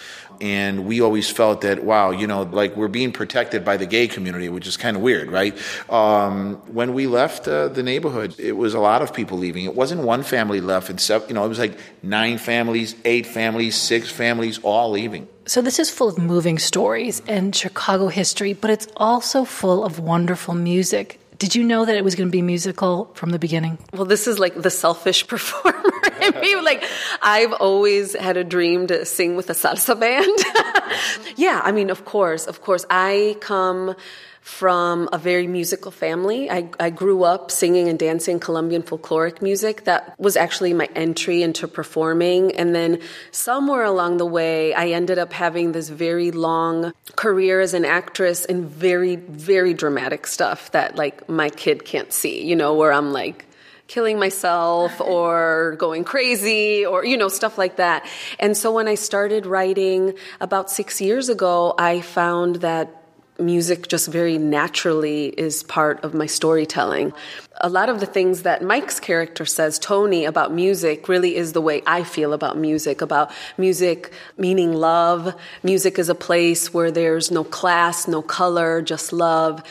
[0.43, 4.07] and we always felt that wow you know like we're being protected by the gay
[4.09, 5.57] community which is kind of weird right?
[5.89, 9.63] Um, when we left uh, the neighborhood it was a lot of people leaving.
[9.65, 13.25] It wasn't one family left and seven, you know it was like nine families eight
[13.25, 15.27] families six families all leaving.
[15.45, 19.99] So this is full of moving stories and chicago history but it's also full of
[19.99, 23.77] wonderful music did you know that it was going to be musical from the beginning?
[23.93, 25.91] Well, this is like the selfish performer
[26.21, 26.55] in me.
[26.61, 26.83] Like,
[27.21, 31.35] I've always had a dream to sing with a salsa band.
[31.35, 32.85] yeah, I mean, of course, of course.
[32.89, 33.95] I come
[34.43, 36.51] from a very musical family.
[36.51, 39.85] I, I grew up singing and dancing Colombian folkloric music.
[39.85, 42.53] That was actually my entry into performing.
[42.57, 42.99] And then
[43.31, 48.43] somewhere along the way, I ended up having this very long career as an actress
[48.43, 53.13] in very, very dramatic stuff that like my kid can't see, you know, where I'm
[53.13, 53.45] like,
[53.87, 58.07] killing myself or going crazy or you know stuff like that.
[58.39, 63.02] And so when I started writing about 6 years ago, I found that
[63.39, 67.13] music just very naturally is part of my storytelling.
[67.61, 71.61] A lot of the things that Mike's character says, Tony, about music really is the
[71.61, 75.35] way I feel about music, about music meaning love.
[75.63, 79.63] Music is a place where there's no class, no color, just love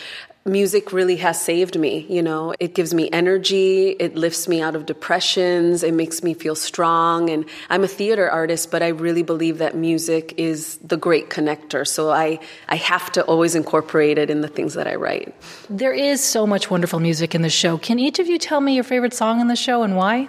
[0.44, 2.06] music really has saved me.
[2.08, 6.34] You know, it gives me energy, it lifts me out of depressions, it makes me
[6.34, 7.30] feel strong.
[7.30, 11.86] And I'm a theater artist, but I really believe that music is the great connector.
[11.86, 15.34] So I, I have to always incorporate it in the things that I write.
[15.70, 17.78] There is so much wonderful music in the show.
[17.78, 20.28] Can each of you tell me your favorite song in the show and why?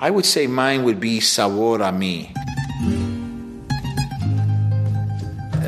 [0.00, 2.32] I would say mine would be Sabor a Mi.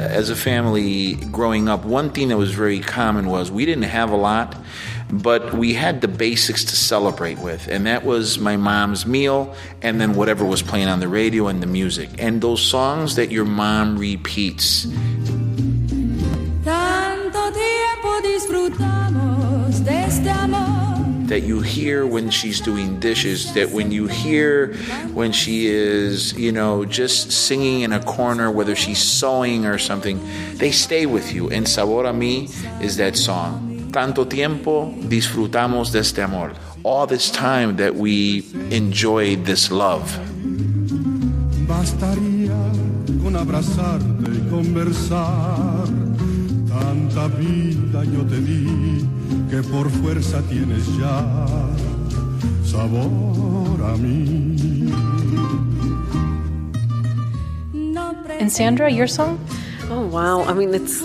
[0.07, 3.85] Uh, as a family growing up, one thing that was very common was we didn't
[3.85, 4.57] have a lot,
[5.11, 10.01] but we had the basics to celebrate with, and that was my mom's meal and
[10.01, 12.09] then whatever was playing on the radio and the music.
[12.19, 14.87] And those songs that your mom repeats.
[16.65, 20.86] Tanto tiempo disfrutamos de este amor
[21.29, 24.75] that you hear when she's doing dishes, that when you hear
[25.13, 30.21] when she is, you know, just singing in a corner, whether she's sewing or something,
[30.55, 31.51] they stay with you.
[31.51, 32.49] And Sabor a Mi
[32.81, 33.91] is that song.
[33.93, 36.53] Tanto tiempo disfrutamos de este amor.
[36.83, 40.19] All this time that we enjoyed this love.
[41.67, 42.55] Bastaría
[43.23, 45.89] con abrazarte y conversar
[46.69, 49.16] Tanta vida yo te di
[49.51, 51.25] que por fuerza tienes ya
[52.65, 54.57] sabor a mí.
[58.39, 59.39] And Sandra, your song?
[59.91, 60.43] Oh, wow.
[60.43, 61.03] I mean, it's.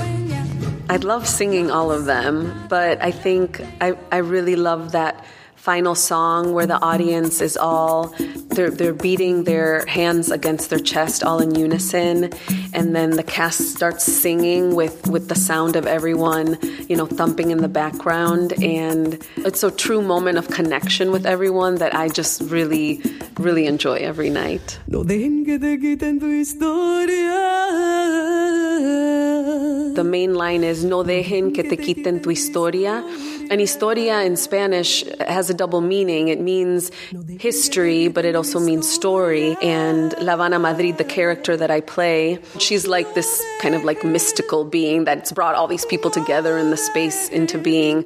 [0.89, 5.23] I love singing all of them, but I think I, I really love that
[5.61, 8.07] final song where the audience is all
[8.55, 12.31] they're they're beating their hands against their chest all in unison
[12.73, 16.57] and then the cast starts singing with with the sound of everyone
[16.89, 21.75] you know thumping in the background and it's a true moment of connection with everyone
[21.75, 22.99] that I just really
[23.37, 27.37] really enjoy every night No dejen que te quiten tu historia.
[29.93, 33.03] The main line is No dejen que te quiten tu historia.
[33.51, 36.29] And historia in Spanish has a double meaning.
[36.29, 36.89] It means
[37.37, 39.57] history, but it also means story.
[39.61, 44.05] And La Habana Madrid, the character that I play, she's like this kind of like
[44.05, 48.05] mystical being that's brought all these people together in the space into being.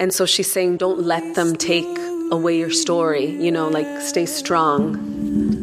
[0.00, 1.86] And so she's saying, Don't let them take
[2.32, 5.61] away your story, you know, like stay strong.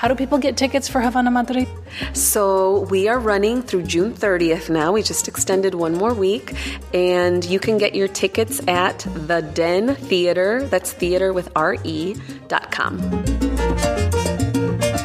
[0.00, 1.68] How do people get tickets for Havana Madrid?
[2.14, 4.92] So we are running through June 30th now.
[4.92, 6.54] We just extended one more week.
[6.94, 10.66] And you can get your tickets at the Den Theater.
[10.68, 12.16] That's theater with R-E
[12.48, 12.98] dot com.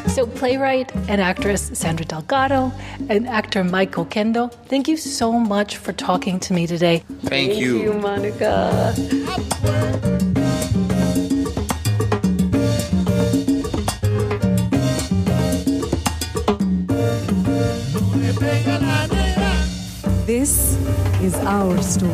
[0.08, 2.72] So, playwright and actress Sandra Delgado
[3.10, 7.04] and actor Michael Oquendo, thank you so much for talking to me today.
[7.24, 7.92] Thank, you.
[7.92, 8.94] Monica.
[20.26, 20.76] This
[21.22, 22.12] is our story.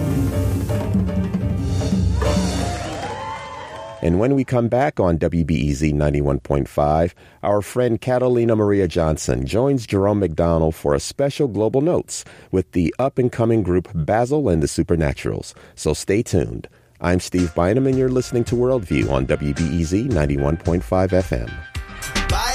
[4.02, 10.20] And when we come back on WBEZ 91.5, our friend Catalina Maria Johnson joins Jerome
[10.20, 14.68] McDonnell for a special Global Notes with the up and coming group Basil and the
[14.68, 15.54] Supernaturals.
[15.74, 16.68] So stay tuned.
[17.00, 21.50] I'm Steve Bynum, and you're listening to Worldview on WBEZ 91.5 FM.
[22.28, 22.51] Baila,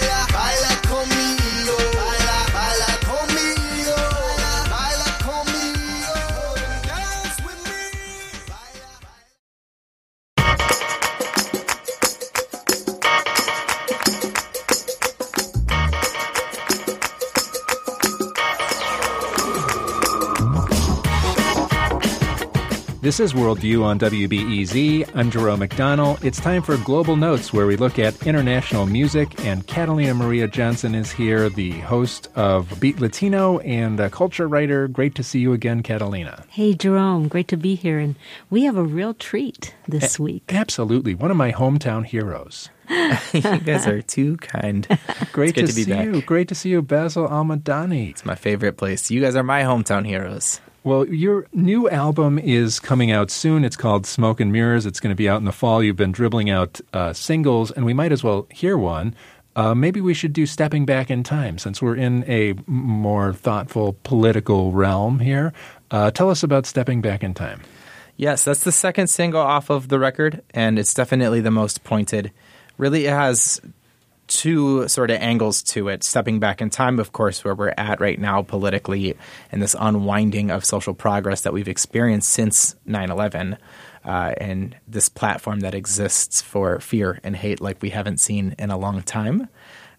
[23.08, 25.16] This is Worldview on WBEZ.
[25.16, 26.22] I'm Jerome McDonnell.
[26.26, 29.46] It's time for Global Notes, where we look at international music.
[29.46, 34.90] And Catalina Maria Johnson is here, the host of Beat Latino and a culture writer.
[34.90, 36.44] Great to see you again, Catalina.
[36.50, 37.98] Hey, Jerome, great to be here.
[37.98, 38.16] And
[38.50, 40.44] we have a real treat this week.
[40.50, 41.16] Absolutely.
[41.16, 42.70] One of my hometown heroes.
[43.34, 44.86] you guys are too kind.
[45.32, 46.06] Great It's good to, to be see back.
[46.06, 46.22] you.
[46.22, 48.10] Great to see you, Basil Almadani.
[48.10, 49.10] It's my favorite place.
[49.10, 50.60] You guys are my hometown heroes.
[50.88, 53.66] Well, your new album is coming out soon.
[53.66, 54.86] It's called Smoke and Mirrors.
[54.86, 55.84] It's going to be out in the fall.
[55.84, 59.14] You've been dribbling out uh, singles, and we might as well hear one.
[59.54, 63.98] Uh, maybe we should do Stepping Back in Time since we're in a more thoughtful
[64.04, 65.52] political realm here.
[65.92, 67.64] Uh, tell us about Stepping Back in Time.
[68.16, 72.32] Yes, that's the second single off of the record, and it's definitely the most pointed.
[72.78, 73.60] Really, it has
[74.28, 76.04] two sort of angles to it.
[76.04, 79.16] Stepping back in time, of course, where we're at right now politically,
[79.52, 83.58] and this unwinding of social progress that we've experienced since 9 11,
[84.06, 88.70] uh, and this platform that exists for fear and hate like we haven't seen in
[88.70, 89.48] a long time.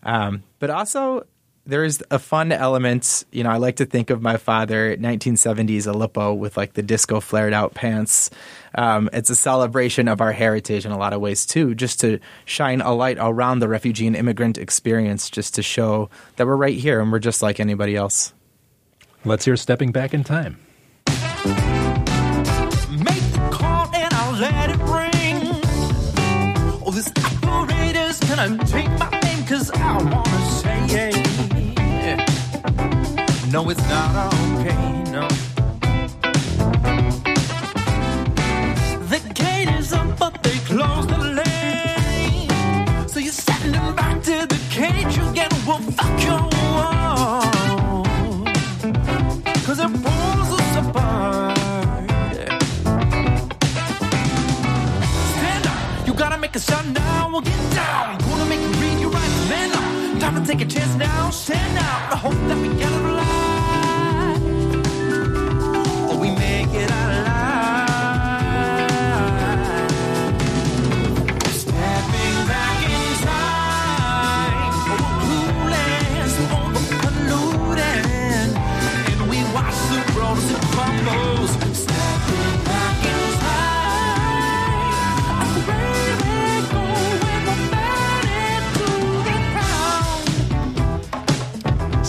[0.02, 1.26] Um, but also,
[1.68, 3.24] there's a fun element.
[3.30, 7.20] You know, I like to think of my father, 1970s Aleppo, with like the disco
[7.20, 8.30] flared out pants.
[8.74, 12.20] Um, it's a celebration of our heritage in a lot of ways too, just to
[12.46, 16.76] shine a light around the refugee and immigrant experience, just to show that we're right
[16.76, 18.32] here and we're just like anybody else.
[19.26, 20.58] Let's hear Stepping Back in Time.
[21.06, 21.14] Make
[23.34, 25.60] the call and I'll let it ring.
[26.86, 27.12] Oh, this
[27.44, 30.77] operator's gonna take my name cause I wanna say it.
[33.50, 35.26] No, it's not okay, no.
[39.08, 43.08] The gate is up, but they close the lane.
[43.08, 45.48] So you send them back to the cage again.
[45.66, 48.04] Well, fuck your wall.
[49.64, 51.58] Cause it pulls us apart.
[55.32, 57.30] Stand up, you gotta make a sound now.
[57.32, 58.18] Well, get down.
[58.18, 60.20] Gonna make you read your rights, man up.
[60.20, 61.30] Time to take a chance now.
[61.30, 62.12] Stand out.
[62.12, 62.97] I hope that we get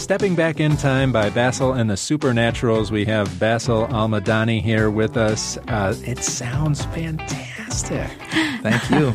[0.10, 2.89] Stepping Back in Time by Basil and the Supernaturals.
[2.89, 5.55] We have Basil Almadani here with us.
[5.68, 8.10] Uh, it sounds fantastic.
[8.64, 9.14] Thank you.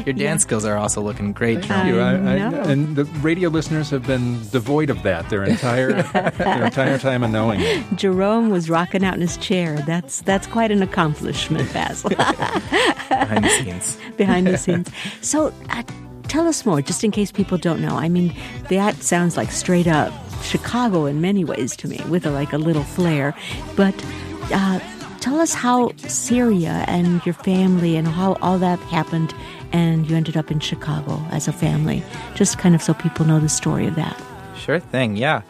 [0.04, 1.68] Your dance skills are also looking great, Jerome.
[1.68, 2.00] Thank you.
[2.00, 2.62] I, I, know.
[2.62, 7.30] and the radio listeners have been devoid of that their entire their entire time of
[7.30, 7.84] knowing it.
[7.94, 9.78] Jerome was rocking out in his chair.
[9.82, 12.10] That's that's quite an accomplishment, Basil.
[13.08, 13.98] behind the scenes.
[14.16, 14.90] Behind the scenes.
[15.20, 15.84] So, uh,
[16.28, 17.96] tell us more, just in case people don't know.
[17.96, 18.34] I mean,
[18.68, 20.12] that sounds like straight up
[20.42, 23.34] Chicago in many ways to me, with a, like a little flair.
[23.76, 23.94] But
[24.52, 24.80] uh,
[25.20, 29.34] tell us how Syria and your family and how all that happened,
[29.72, 32.02] and you ended up in Chicago as a family.
[32.34, 34.20] Just kind of so people know the story of that.
[34.56, 35.42] Sure thing, yeah.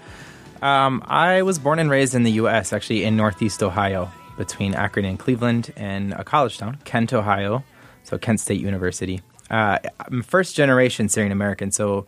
[0.63, 5.05] Um, I was born and raised in the U.S., actually in Northeast Ohio, between Akron
[5.05, 7.63] and Cleveland, and a college town, Kent, Ohio,
[8.03, 9.21] so Kent State University.
[9.55, 12.07] Uh, I'm first generation Syrian American, so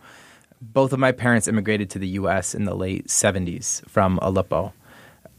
[0.59, 2.53] both of my parents immigrated to the U.S.
[2.53, 4.73] in the late 70s from Aleppo.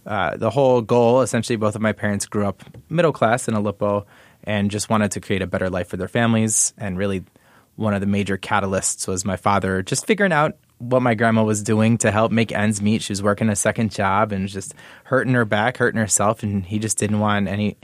[0.07, 4.07] Uh, the whole goal, essentially, both of my parents grew up middle class in Aleppo
[4.45, 6.73] and just wanted to create a better life for their families.
[6.79, 7.25] And really,
[7.77, 11.63] one of the major catalysts was my father just figuring out what my grandma was
[11.63, 13.03] doing to help make ends meet.
[13.03, 14.73] She was working a second job and just
[15.05, 17.77] hurting her back, hurting herself, and he just didn't want any.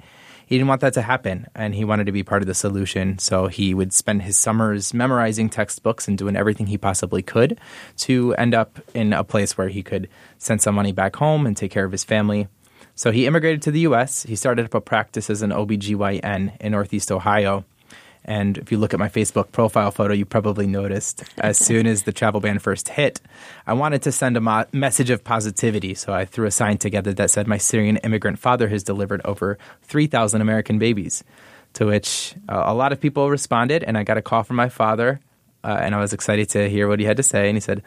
[0.46, 3.18] He didn't want that to happen, and he wanted to be part of the solution.
[3.18, 7.58] So he would spend his summers memorizing textbooks and doing everything he possibly could
[7.98, 11.56] to end up in a place where he could send some money back home and
[11.56, 12.48] take care of his family.
[12.94, 14.22] So he immigrated to the U.S.
[14.22, 17.64] He started up a practice as an OBGYN in Northeast Ohio.
[18.24, 22.04] And if you look at my Facebook profile photo, you probably noticed as soon as
[22.04, 23.20] the travel ban first hit,
[23.66, 25.94] I wanted to send a mo- message of positivity.
[25.94, 29.58] So I threw a sign together that said, My Syrian immigrant father has delivered over
[29.82, 31.22] 3,000 American babies.
[31.74, 34.68] To which uh, a lot of people responded, and I got a call from my
[34.68, 35.20] father.
[35.64, 37.48] Uh, and I was excited to hear what he had to say.
[37.48, 37.82] And he said,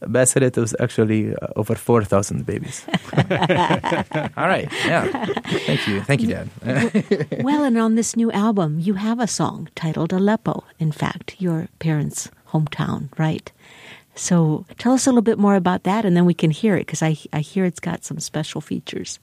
[0.00, 2.84] Bassett, it was actually uh, over 4,000 babies.
[4.36, 4.68] All right.
[4.86, 5.26] Yeah.
[5.66, 6.00] Thank you.
[6.02, 6.48] Thank you, Dad.
[7.44, 11.68] well, and on this new album, you have a song titled Aleppo, in fact, your
[11.78, 13.52] parents' hometown, right?
[14.14, 16.86] So tell us a little bit more about that, and then we can hear it,
[16.86, 19.18] because I, I hear it's got some special features.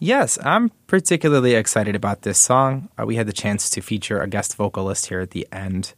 [0.00, 2.88] Yes, I'm particularly excited about this song.
[2.98, 5.94] Uh, we had the chance to feature a guest vocalist here at the end,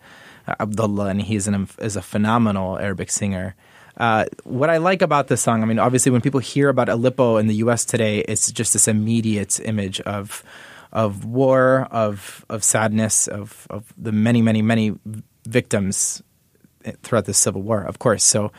[0.58, 3.54] Abdullah, and he's an, is a phenomenal Arabic singer.
[3.96, 7.36] Uh, what I like about this song, I mean, obviously, when people hear about Aleppo
[7.36, 7.84] in the U.S.
[7.84, 10.42] today, it's just this immediate image of
[10.92, 14.94] of war, of of sadness, of of the many, many, many
[15.46, 16.22] victims
[17.02, 17.82] throughout the civil war.
[17.82, 18.52] Of course, so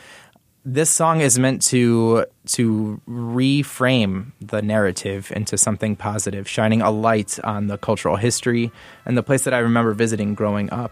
[0.64, 7.40] this song is meant to to reframe the narrative into something positive, shining a light
[7.44, 8.72] on the cultural history
[9.06, 10.92] and the place that I remember visiting growing up.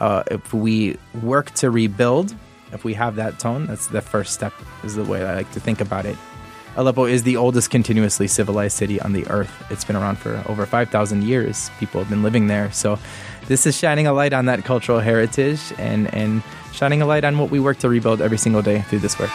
[0.00, 2.34] Uh, if we work to rebuild,
[2.72, 4.52] if we have that tone, that's the first step.
[4.82, 6.16] Is the way I like to think about it.
[6.76, 9.52] Aleppo is the oldest continuously civilized city on the earth.
[9.70, 11.70] It's been around for over 5,000 years.
[11.80, 12.70] People have been living there.
[12.72, 12.98] So,
[13.48, 16.42] this is shining a light on that cultural heritage and, and
[16.72, 19.30] shining a light on what we work to rebuild every single day through this work.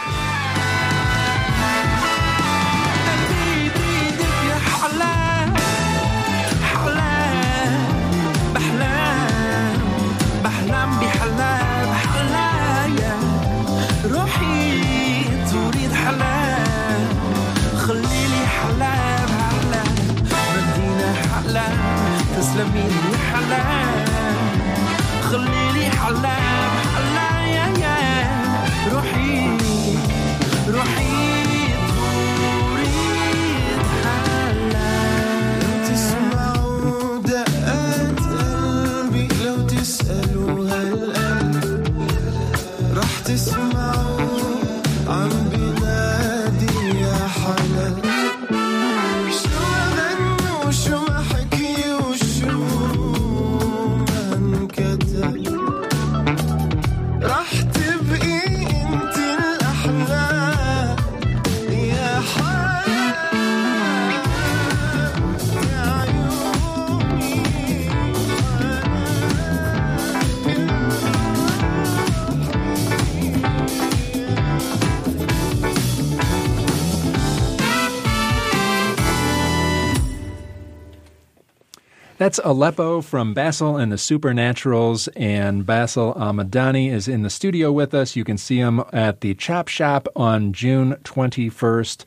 [82.18, 87.92] That's Aleppo from Basil and the Supernaturals, and Basil Almadani is in the studio with
[87.92, 88.16] us.
[88.16, 92.04] You can see him at the Chop Shop on June 21st.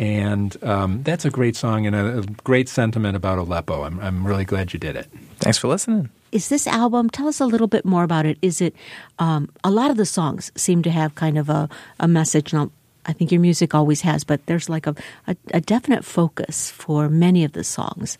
[0.00, 3.84] And um, that's a great song and a, a great sentiment about Aleppo.
[3.84, 5.06] I'm, I'm really glad you did it.
[5.38, 6.10] Thanks for listening.
[6.32, 7.08] Is this album?
[7.08, 8.38] Tell us a little bit more about it.
[8.42, 8.74] Is it
[9.20, 11.68] um, a lot of the songs seem to have kind of a,
[12.00, 12.52] a message?
[12.52, 12.72] Now,
[13.06, 14.96] I think your music always has, but there's like a,
[15.28, 18.18] a, a definite focus for many of the songs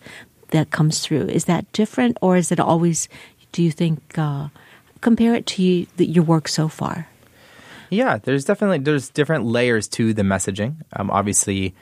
[0.53, 1.27] that comes through.
[1.27, 3.09] Is that different, or is it always?
[3.51, 4.47] Do you think uh,
[5.01, 7.07] compare it to you, your work so far?
[7.89, 10.77] Yeah, there's definitely there's different layers to the messaging.
[10.93, 11.75] Um, obviously,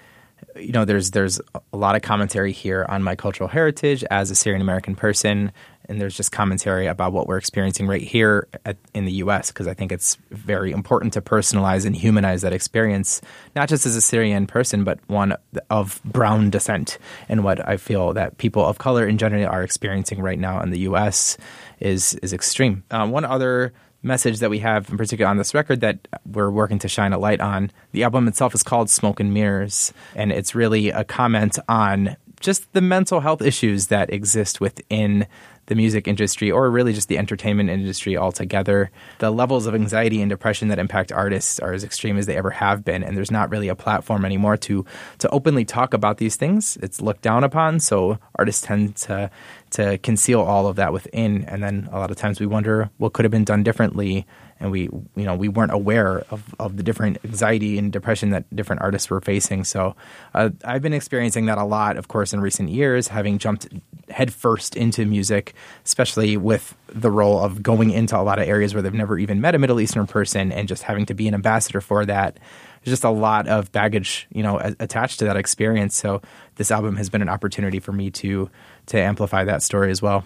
[0.56, 4.36] you know, there's there's a lot of commentary here on my cultural heritage as a
[4.36, 5.52] Syrian American person,
[5.92, 9.52] and there's just commentary about what we're experiencing right here at, in the U.S.
[9.52, 13.22] because I think it's very important to personalize and humanize that experience,
[13.58, 15.36] not just as a Syrian person, but one
[15.70, 20.22] of brown descent, and what I feel that people of color in general are experiencing
[20.22, 21.38] right now in the U.S.
[21.82, 22.86] is is extreme.
[22.90, 26.80] Um, one other message that we have in particular on this record that we're working
[26.80, 27.70] to shine a light on.
[27.92, 32.74] The album itself is called Smoke and Mirrors, and it's really a comment on just
[32.74, 35.28] the mental health issues that exist within
[35.72, 38.92] the music industry or really just the entertainment industry altogether.
[39.20, 42.50] The levels of anxiety and depression that impact artists are as extreme as they ever
[42.50, 44.86] have been, and there's not really a platform anymore to
[45.20, 46.78] to openly talk about these things.
[46.84, 49.32] It's looked down upon, so artists tend to
[49.72, 53.14] to conceal all of that within, and then a lot of times we wonder what
[53.14, 54.26] could have been done differently
[54.62, 58.56] and we you know we weren't aware of, of the different anxiety and depression that
[58.56, 59.64] different artists were facing.
[59.64, 59.96] So
[60.34, 63.68] uh, I've been experiencing that a lot, of course, in recent years, having jumped
[64.10, 65.54] headfirst into music,
[65.84, 69.42] especially with the role of going into a lot of areas where they've never even
[69.42, 72.38] met a Middle Eastern person and just having to be an ambassador for that.
[72.84, 75.96] There's just a lot of baggage, you know, attached to that experience.
[75.96, 76.22] So
[76.56, 78.50] this album has been an opportunity for me to
[78.92, 80.24] to amplify that story as well.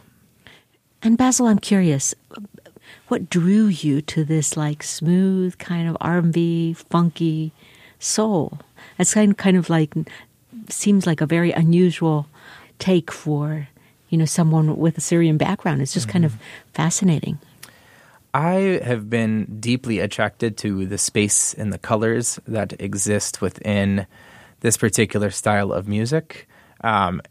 [1.01, 2.13] And Basil, I'm curious,
[3.07, 7.51] what drew you to this like smooth kind of R&B, funky
[7.99, 8.59] soul?
[8.97, 9.93] It's kind kind of like
[10.69, 12.27] seems like a very unusual
[12.79, 13.67] take for
[14.09, 15.81] you know someone with a Syrian background.
[15.81, 16.35] It's just kind of
[16.73, 17.39] fascinating.
[18.33, 24.07] I have been deeply attracted to the space and the colors that exist within
[24.59, 26.47] this particular style of music.
[26.83, 27.21] Um,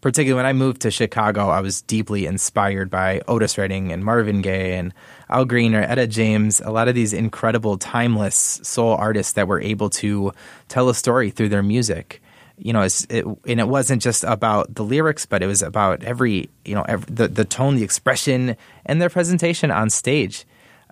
[0.00, 4.42] particularly when I moved to Chicago, I was deeply inspired by Otis Redding and Marvin
[4.42, 4.92] Gaye and
[5.28, 9.60] Al Green or Etta James, a lot of these incredible, timeless soul artists that were
[9.60, 10.32] able to
[10.68, 12.22] tell a story through their music.
[12.58, 16.50] You know, it, and it wasn't just about the lyrics, but it was about every,
[16.64, 18.56] you know, every, the, the tone, the expression,
[18.86, 20.44] and their presentation on stage.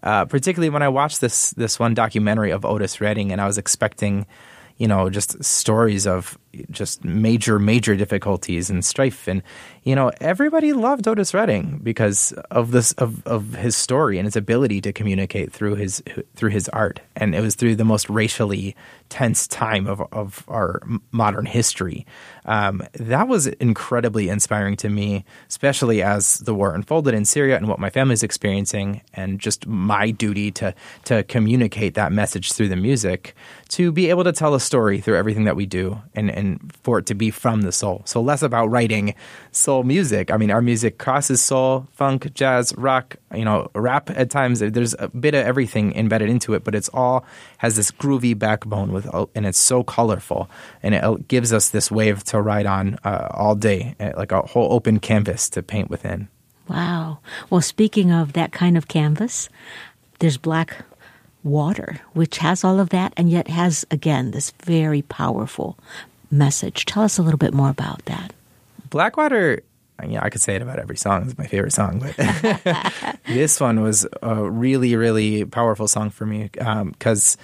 [0.03, 3.59] Uh, particularly when I watched this this one documentary of Otis Redding, and I was
[3.59, 4.27] expecting,
[4.79, 6.39] you know, just stories of
[6.71, 9.43] just major major difficulties and strife, and
[9.83, 14.37] you know, everybody loved Otis Redding because of this of, of his story and his
[14.37, 16.03] ability to communicate through his
[16.35, 18.77] through his art, and it was through the most racially
[19.09, 20.81] tense time of of our
[21.13, 22.07] modern history.
[22.45, 27.69] Um, that was incredibly inspiring to me, especially as the war unfolded in Syria and
[27.69, 30.75] what my family's experiencing, and just my duty to
[31.05, 33.35] to communicate that message through the music,
[33.69, 36.99] to be able to tell a story through everything that we do, and and for
[36.99, 38.03] it to be from the soul.
[38.05, 39.15] So less about writing
[39.53, 40.31] soul music.
[40.33, 44.59] I mean, our music crosses soul, funk, jazz, rock, you know, rap at times.
[44.59, 47.25] There's a bit of everything embedded into it, but it's all
[47.59, 50.51] has this groovy backbone with, and it's so colorful,
[50.83, 54.43] and it gives us this wave to ride on uh, all day, uh, like a
[54.43, 56.29] whole open canvas to paint within.
[56.69, 57.19] Wow.
[57.51, 59.49] Well, speaking of that kind of canvas,
[60.21, 60.85] there's black
[61.43, 65.79] water, which has all of that and yet has, again, this very powerful
[66.31, 66.85] message.
[66.87, 68.33] Tell us a little bit more about that.
[68.89, 69.63] Blackwater,
[70.07, 71.25] yeah, I could say it about every song.
[71.25, 76.51] It's my favorite song, but this one was a really, really powerful song for me
[76.53, 77.37] because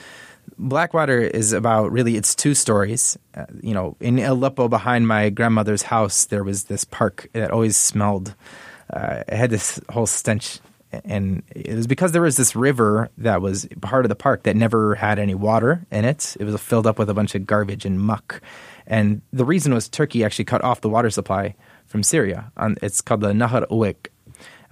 [0.58, 3.18] Blackwater is about really it's two stories.
[3.34, 7.76] Uh, you know, in Aleppo, behind my grandmother's house, there was this park that always
[7.76, 8.34] smelled.
[8.90, 10.60] Uh, it had this whole stench
[11.04, 14.56] and it was because there was this river that was part of the park that
[14.56, 16.36] never had any water in it.
[16.38, 18.40] It was filled up with a bunch of garbage and muck.
[18.86, 21.54] And the reason was Turkey actually cut off the water supply
[21.86, 22.52] from Syria.
[22.56, 24.08] Um, it's called the Nahar Uwik.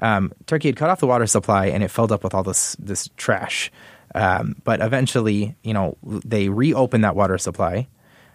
[0.01, 2.77] Um, Turkey had cut off the water supply and it filled up with all this
[2.79, 3.71] this trash.
[4.15, 7.89] Um, but eventually, you know, they reopened that water supply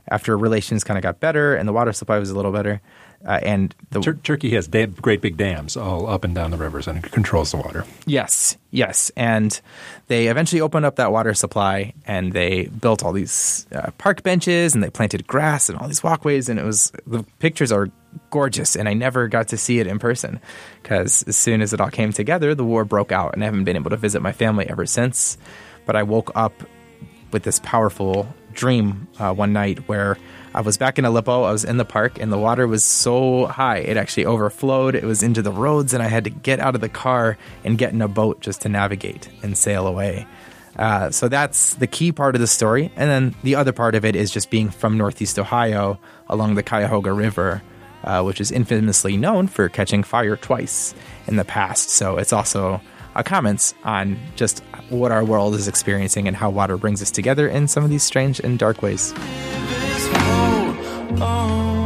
[0.09, 2.81] after relations kind of got better and the water supply was a little better.
[3.25, 6.57] Uh, and the, Tur- Turkey has da- great big dams all up and down the
[6.57, 7.85] rivers, and it controls the water.
[8.05, 9.59] Yes, yes, and
[10.07, 14.73] they eventually opened up that water supply, and they built all these uh, park benches,
[14.73, 17.89] and they planted grass and all these walkways, and it was the pictures are
[18.29, 20.39] gorgeous, and I never got to see it in person
[20.81, 23.65] because as soon as it all came together, the war broke out, and I haven't
[23.65, 25.37] been able to visit my family ever since.
[25.85, 26.53] But I woke up
[27.31, 30.17] with this powerful dream uh, one night where
[30.53, 31.43] I was back in Aleppo.
[31.43, 34.95] I was in the park, and the water was so high it actually overflowed.
[34.95, 37.77] It was into the roads, and I had to get out of the car and
[37.77, 40.27] get in a boat just to navigate and sail away.
[40.77, 42.91] Uh, so that's the key part of the story.
[42.95, 46.63] And then the other part of it is just being from Northeast Ohio along the
[46.63, 47.61] Cuyahoga River,
[48.05, 50.95] uh, which is infamously known for catching fire twice
[51.27, 51.89] in the past.
[51.89, 52.81] So it's also
[53.15, 57.47] a comments on just what our world is experiencing and how water brings us together
[57.47, 59.13] in some of these strange and dark ways.
[61.21, 61.78] Oh.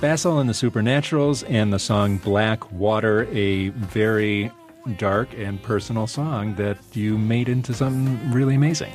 [0.00, 4.50] Basil and the Supernaturals and the song Black Water, a very
[4.96, 8.92] dark and personal song that you made into something really amazing.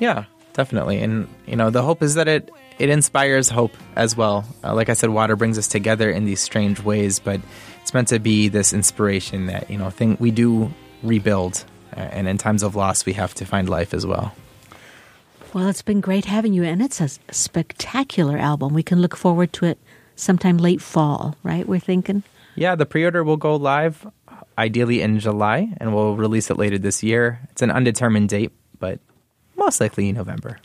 [0.00, 1.00] Yeah, definitely.
[1.00, 4.44] And you know, the hope is that it it inspires hope as well.
[4.64, 7.40] Uh, like I said, water brings us together in these strange ways, but
[7.80, 10.74] it's meant to be this inspiration that you know, thing we do
[11.04, 11.64] rebuild,
[11.96, 14.34] uh, and in times of loss, we have to find life as well.
[15.54, 18.74] Well, it's been great having you, and it's a spectacular album.
[18.74, 19.78] We can look forward to it
[20.16, 21.64] sometime late fall, right?
[21.66, 22.24] We're thinking.
[22.56, 24.04] Yeah, the pre-order will go live
[24.58, 27.38] ideally in July, and we'll release it later this year.
[27.52, 28.50] It's an undetermined date,
[28.80, 28.98] but
[29.54, 30.58] most likely in November.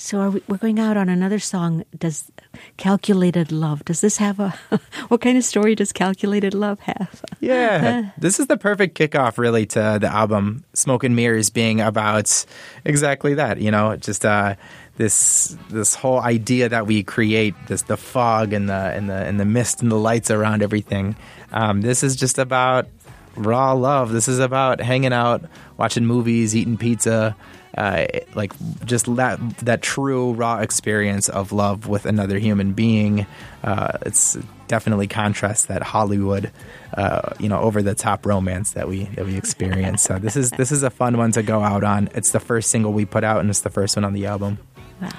[0.00, 1.84] So are we, we're going out on another song.
[1.96, 2.32] Does
[2.78, 3.84] Calculated Love?
[3.84, 4.58] Does this have a?
[5.08, 7.22] what kind of story does Calculated Love have?
[7.40, 12.46] Yeah, this is the perfect kickoff, really, to the album "Smoke and Mirrors" being about
[12.86, 13.60] exactly that.
[13.60, 14.54] You know, just uh,
[14.96, 19.38] this this whole idea that we create, this the fog and the and the and
[19.38, 21.14] the mist and the lights around everything.
[21.52, 22.88] Um, this is just about
[23.36, 24.12] raw love.
[24.12, 25.44] This is about hanging out,
[25.76, 27.36] watching movies, eating pizza.
[27.76, 28.52] Uh, like
[28.84, 33.26] just that that true raw experience of love with another human being.
[33.62, 36.50] Uh, it's definitely contrasts that Hollywood,
[36.94, 40.02] uh, you know, over the top romance that we that we experience.
[40.02, 42.08] So this is this is a fun one to go out on.
[42.14, 44.58] It's the first single we put out, and it's the first one on the album.
[45.00, 45.10] Wow.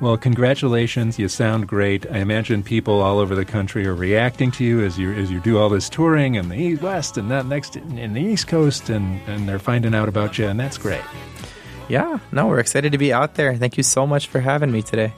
[0.00, 1.16] Well, congratulations!
[1.16, 2.10] You sound great.
[2.10, 5.38] I imagine people all over the country are reacting to you as you as you
[5.38, 8.48] do all this touring in the East, West and that next in, in the East
[8.48, 11.02] Coast, and and they're finding out about you, and that's great.
[11.92, 13.54] Yeah, no, we're excited to be out there.
[13.54, 15.12] Thank you so much for having me today.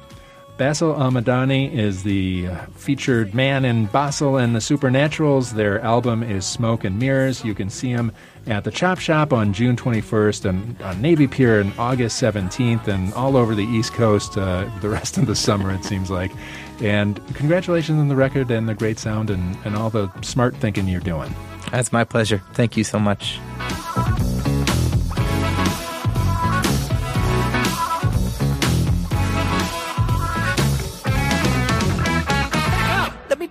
[0.56, 5.52] Basil Almadani is the uh, featured man in Basil and the Supernaturals.
[5.52, 7.44] Their album is Smoke and Mirrors.
[7.44, 8.10] You can see them
[8.48, 13.14] at the Chop Shop on June 21st and on Navy Pier on August 17th and
[13.14, 16.32] all over the East Coast uh, the rest of the summer, it seems like.
[16.80, 20.88] And congratulations on the record and the great sound and, and all the smart thinking
[20.88, 21.32] you're doing.
[21.70, 22.42] That's my pleasure.
[22.52, 23.38] Thank you so much.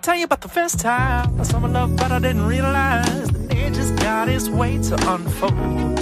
[0.04, 3.74] Tell you about the first time I saw my love, but I didn't realize it
[3.74, 5.98] just got its way to unfold.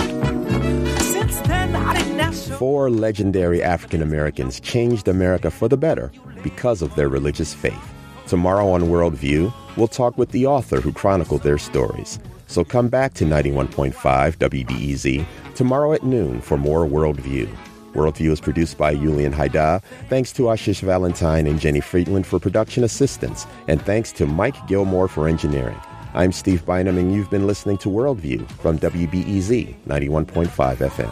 [1.45, 6.11] Then, Four legendary African Americans changed America for the better
[6.43, 7.93] because of their religious faith.
[8.27, 12.19] Tomorrow on Worldview, we'll talk with the author who chronicled their stories.
[12.47, 13.93] So come back to 91.5
[14.37, 17.49] WBEZ E tomorrow at noon for more Worldview.
[17.93, 19.81] Worldview is produced by Julian Hayda.
[20.09, 23.45] Thanks to Ashish Valentine and Jenny Friedland for production assistance.
[23.67, 25.79] And thanks to Mike Gilmore for engineering.
[26.13, 31.11] I'm Steve Bynum, and you've been listening to Worldview from WBEZ 91.5 FM.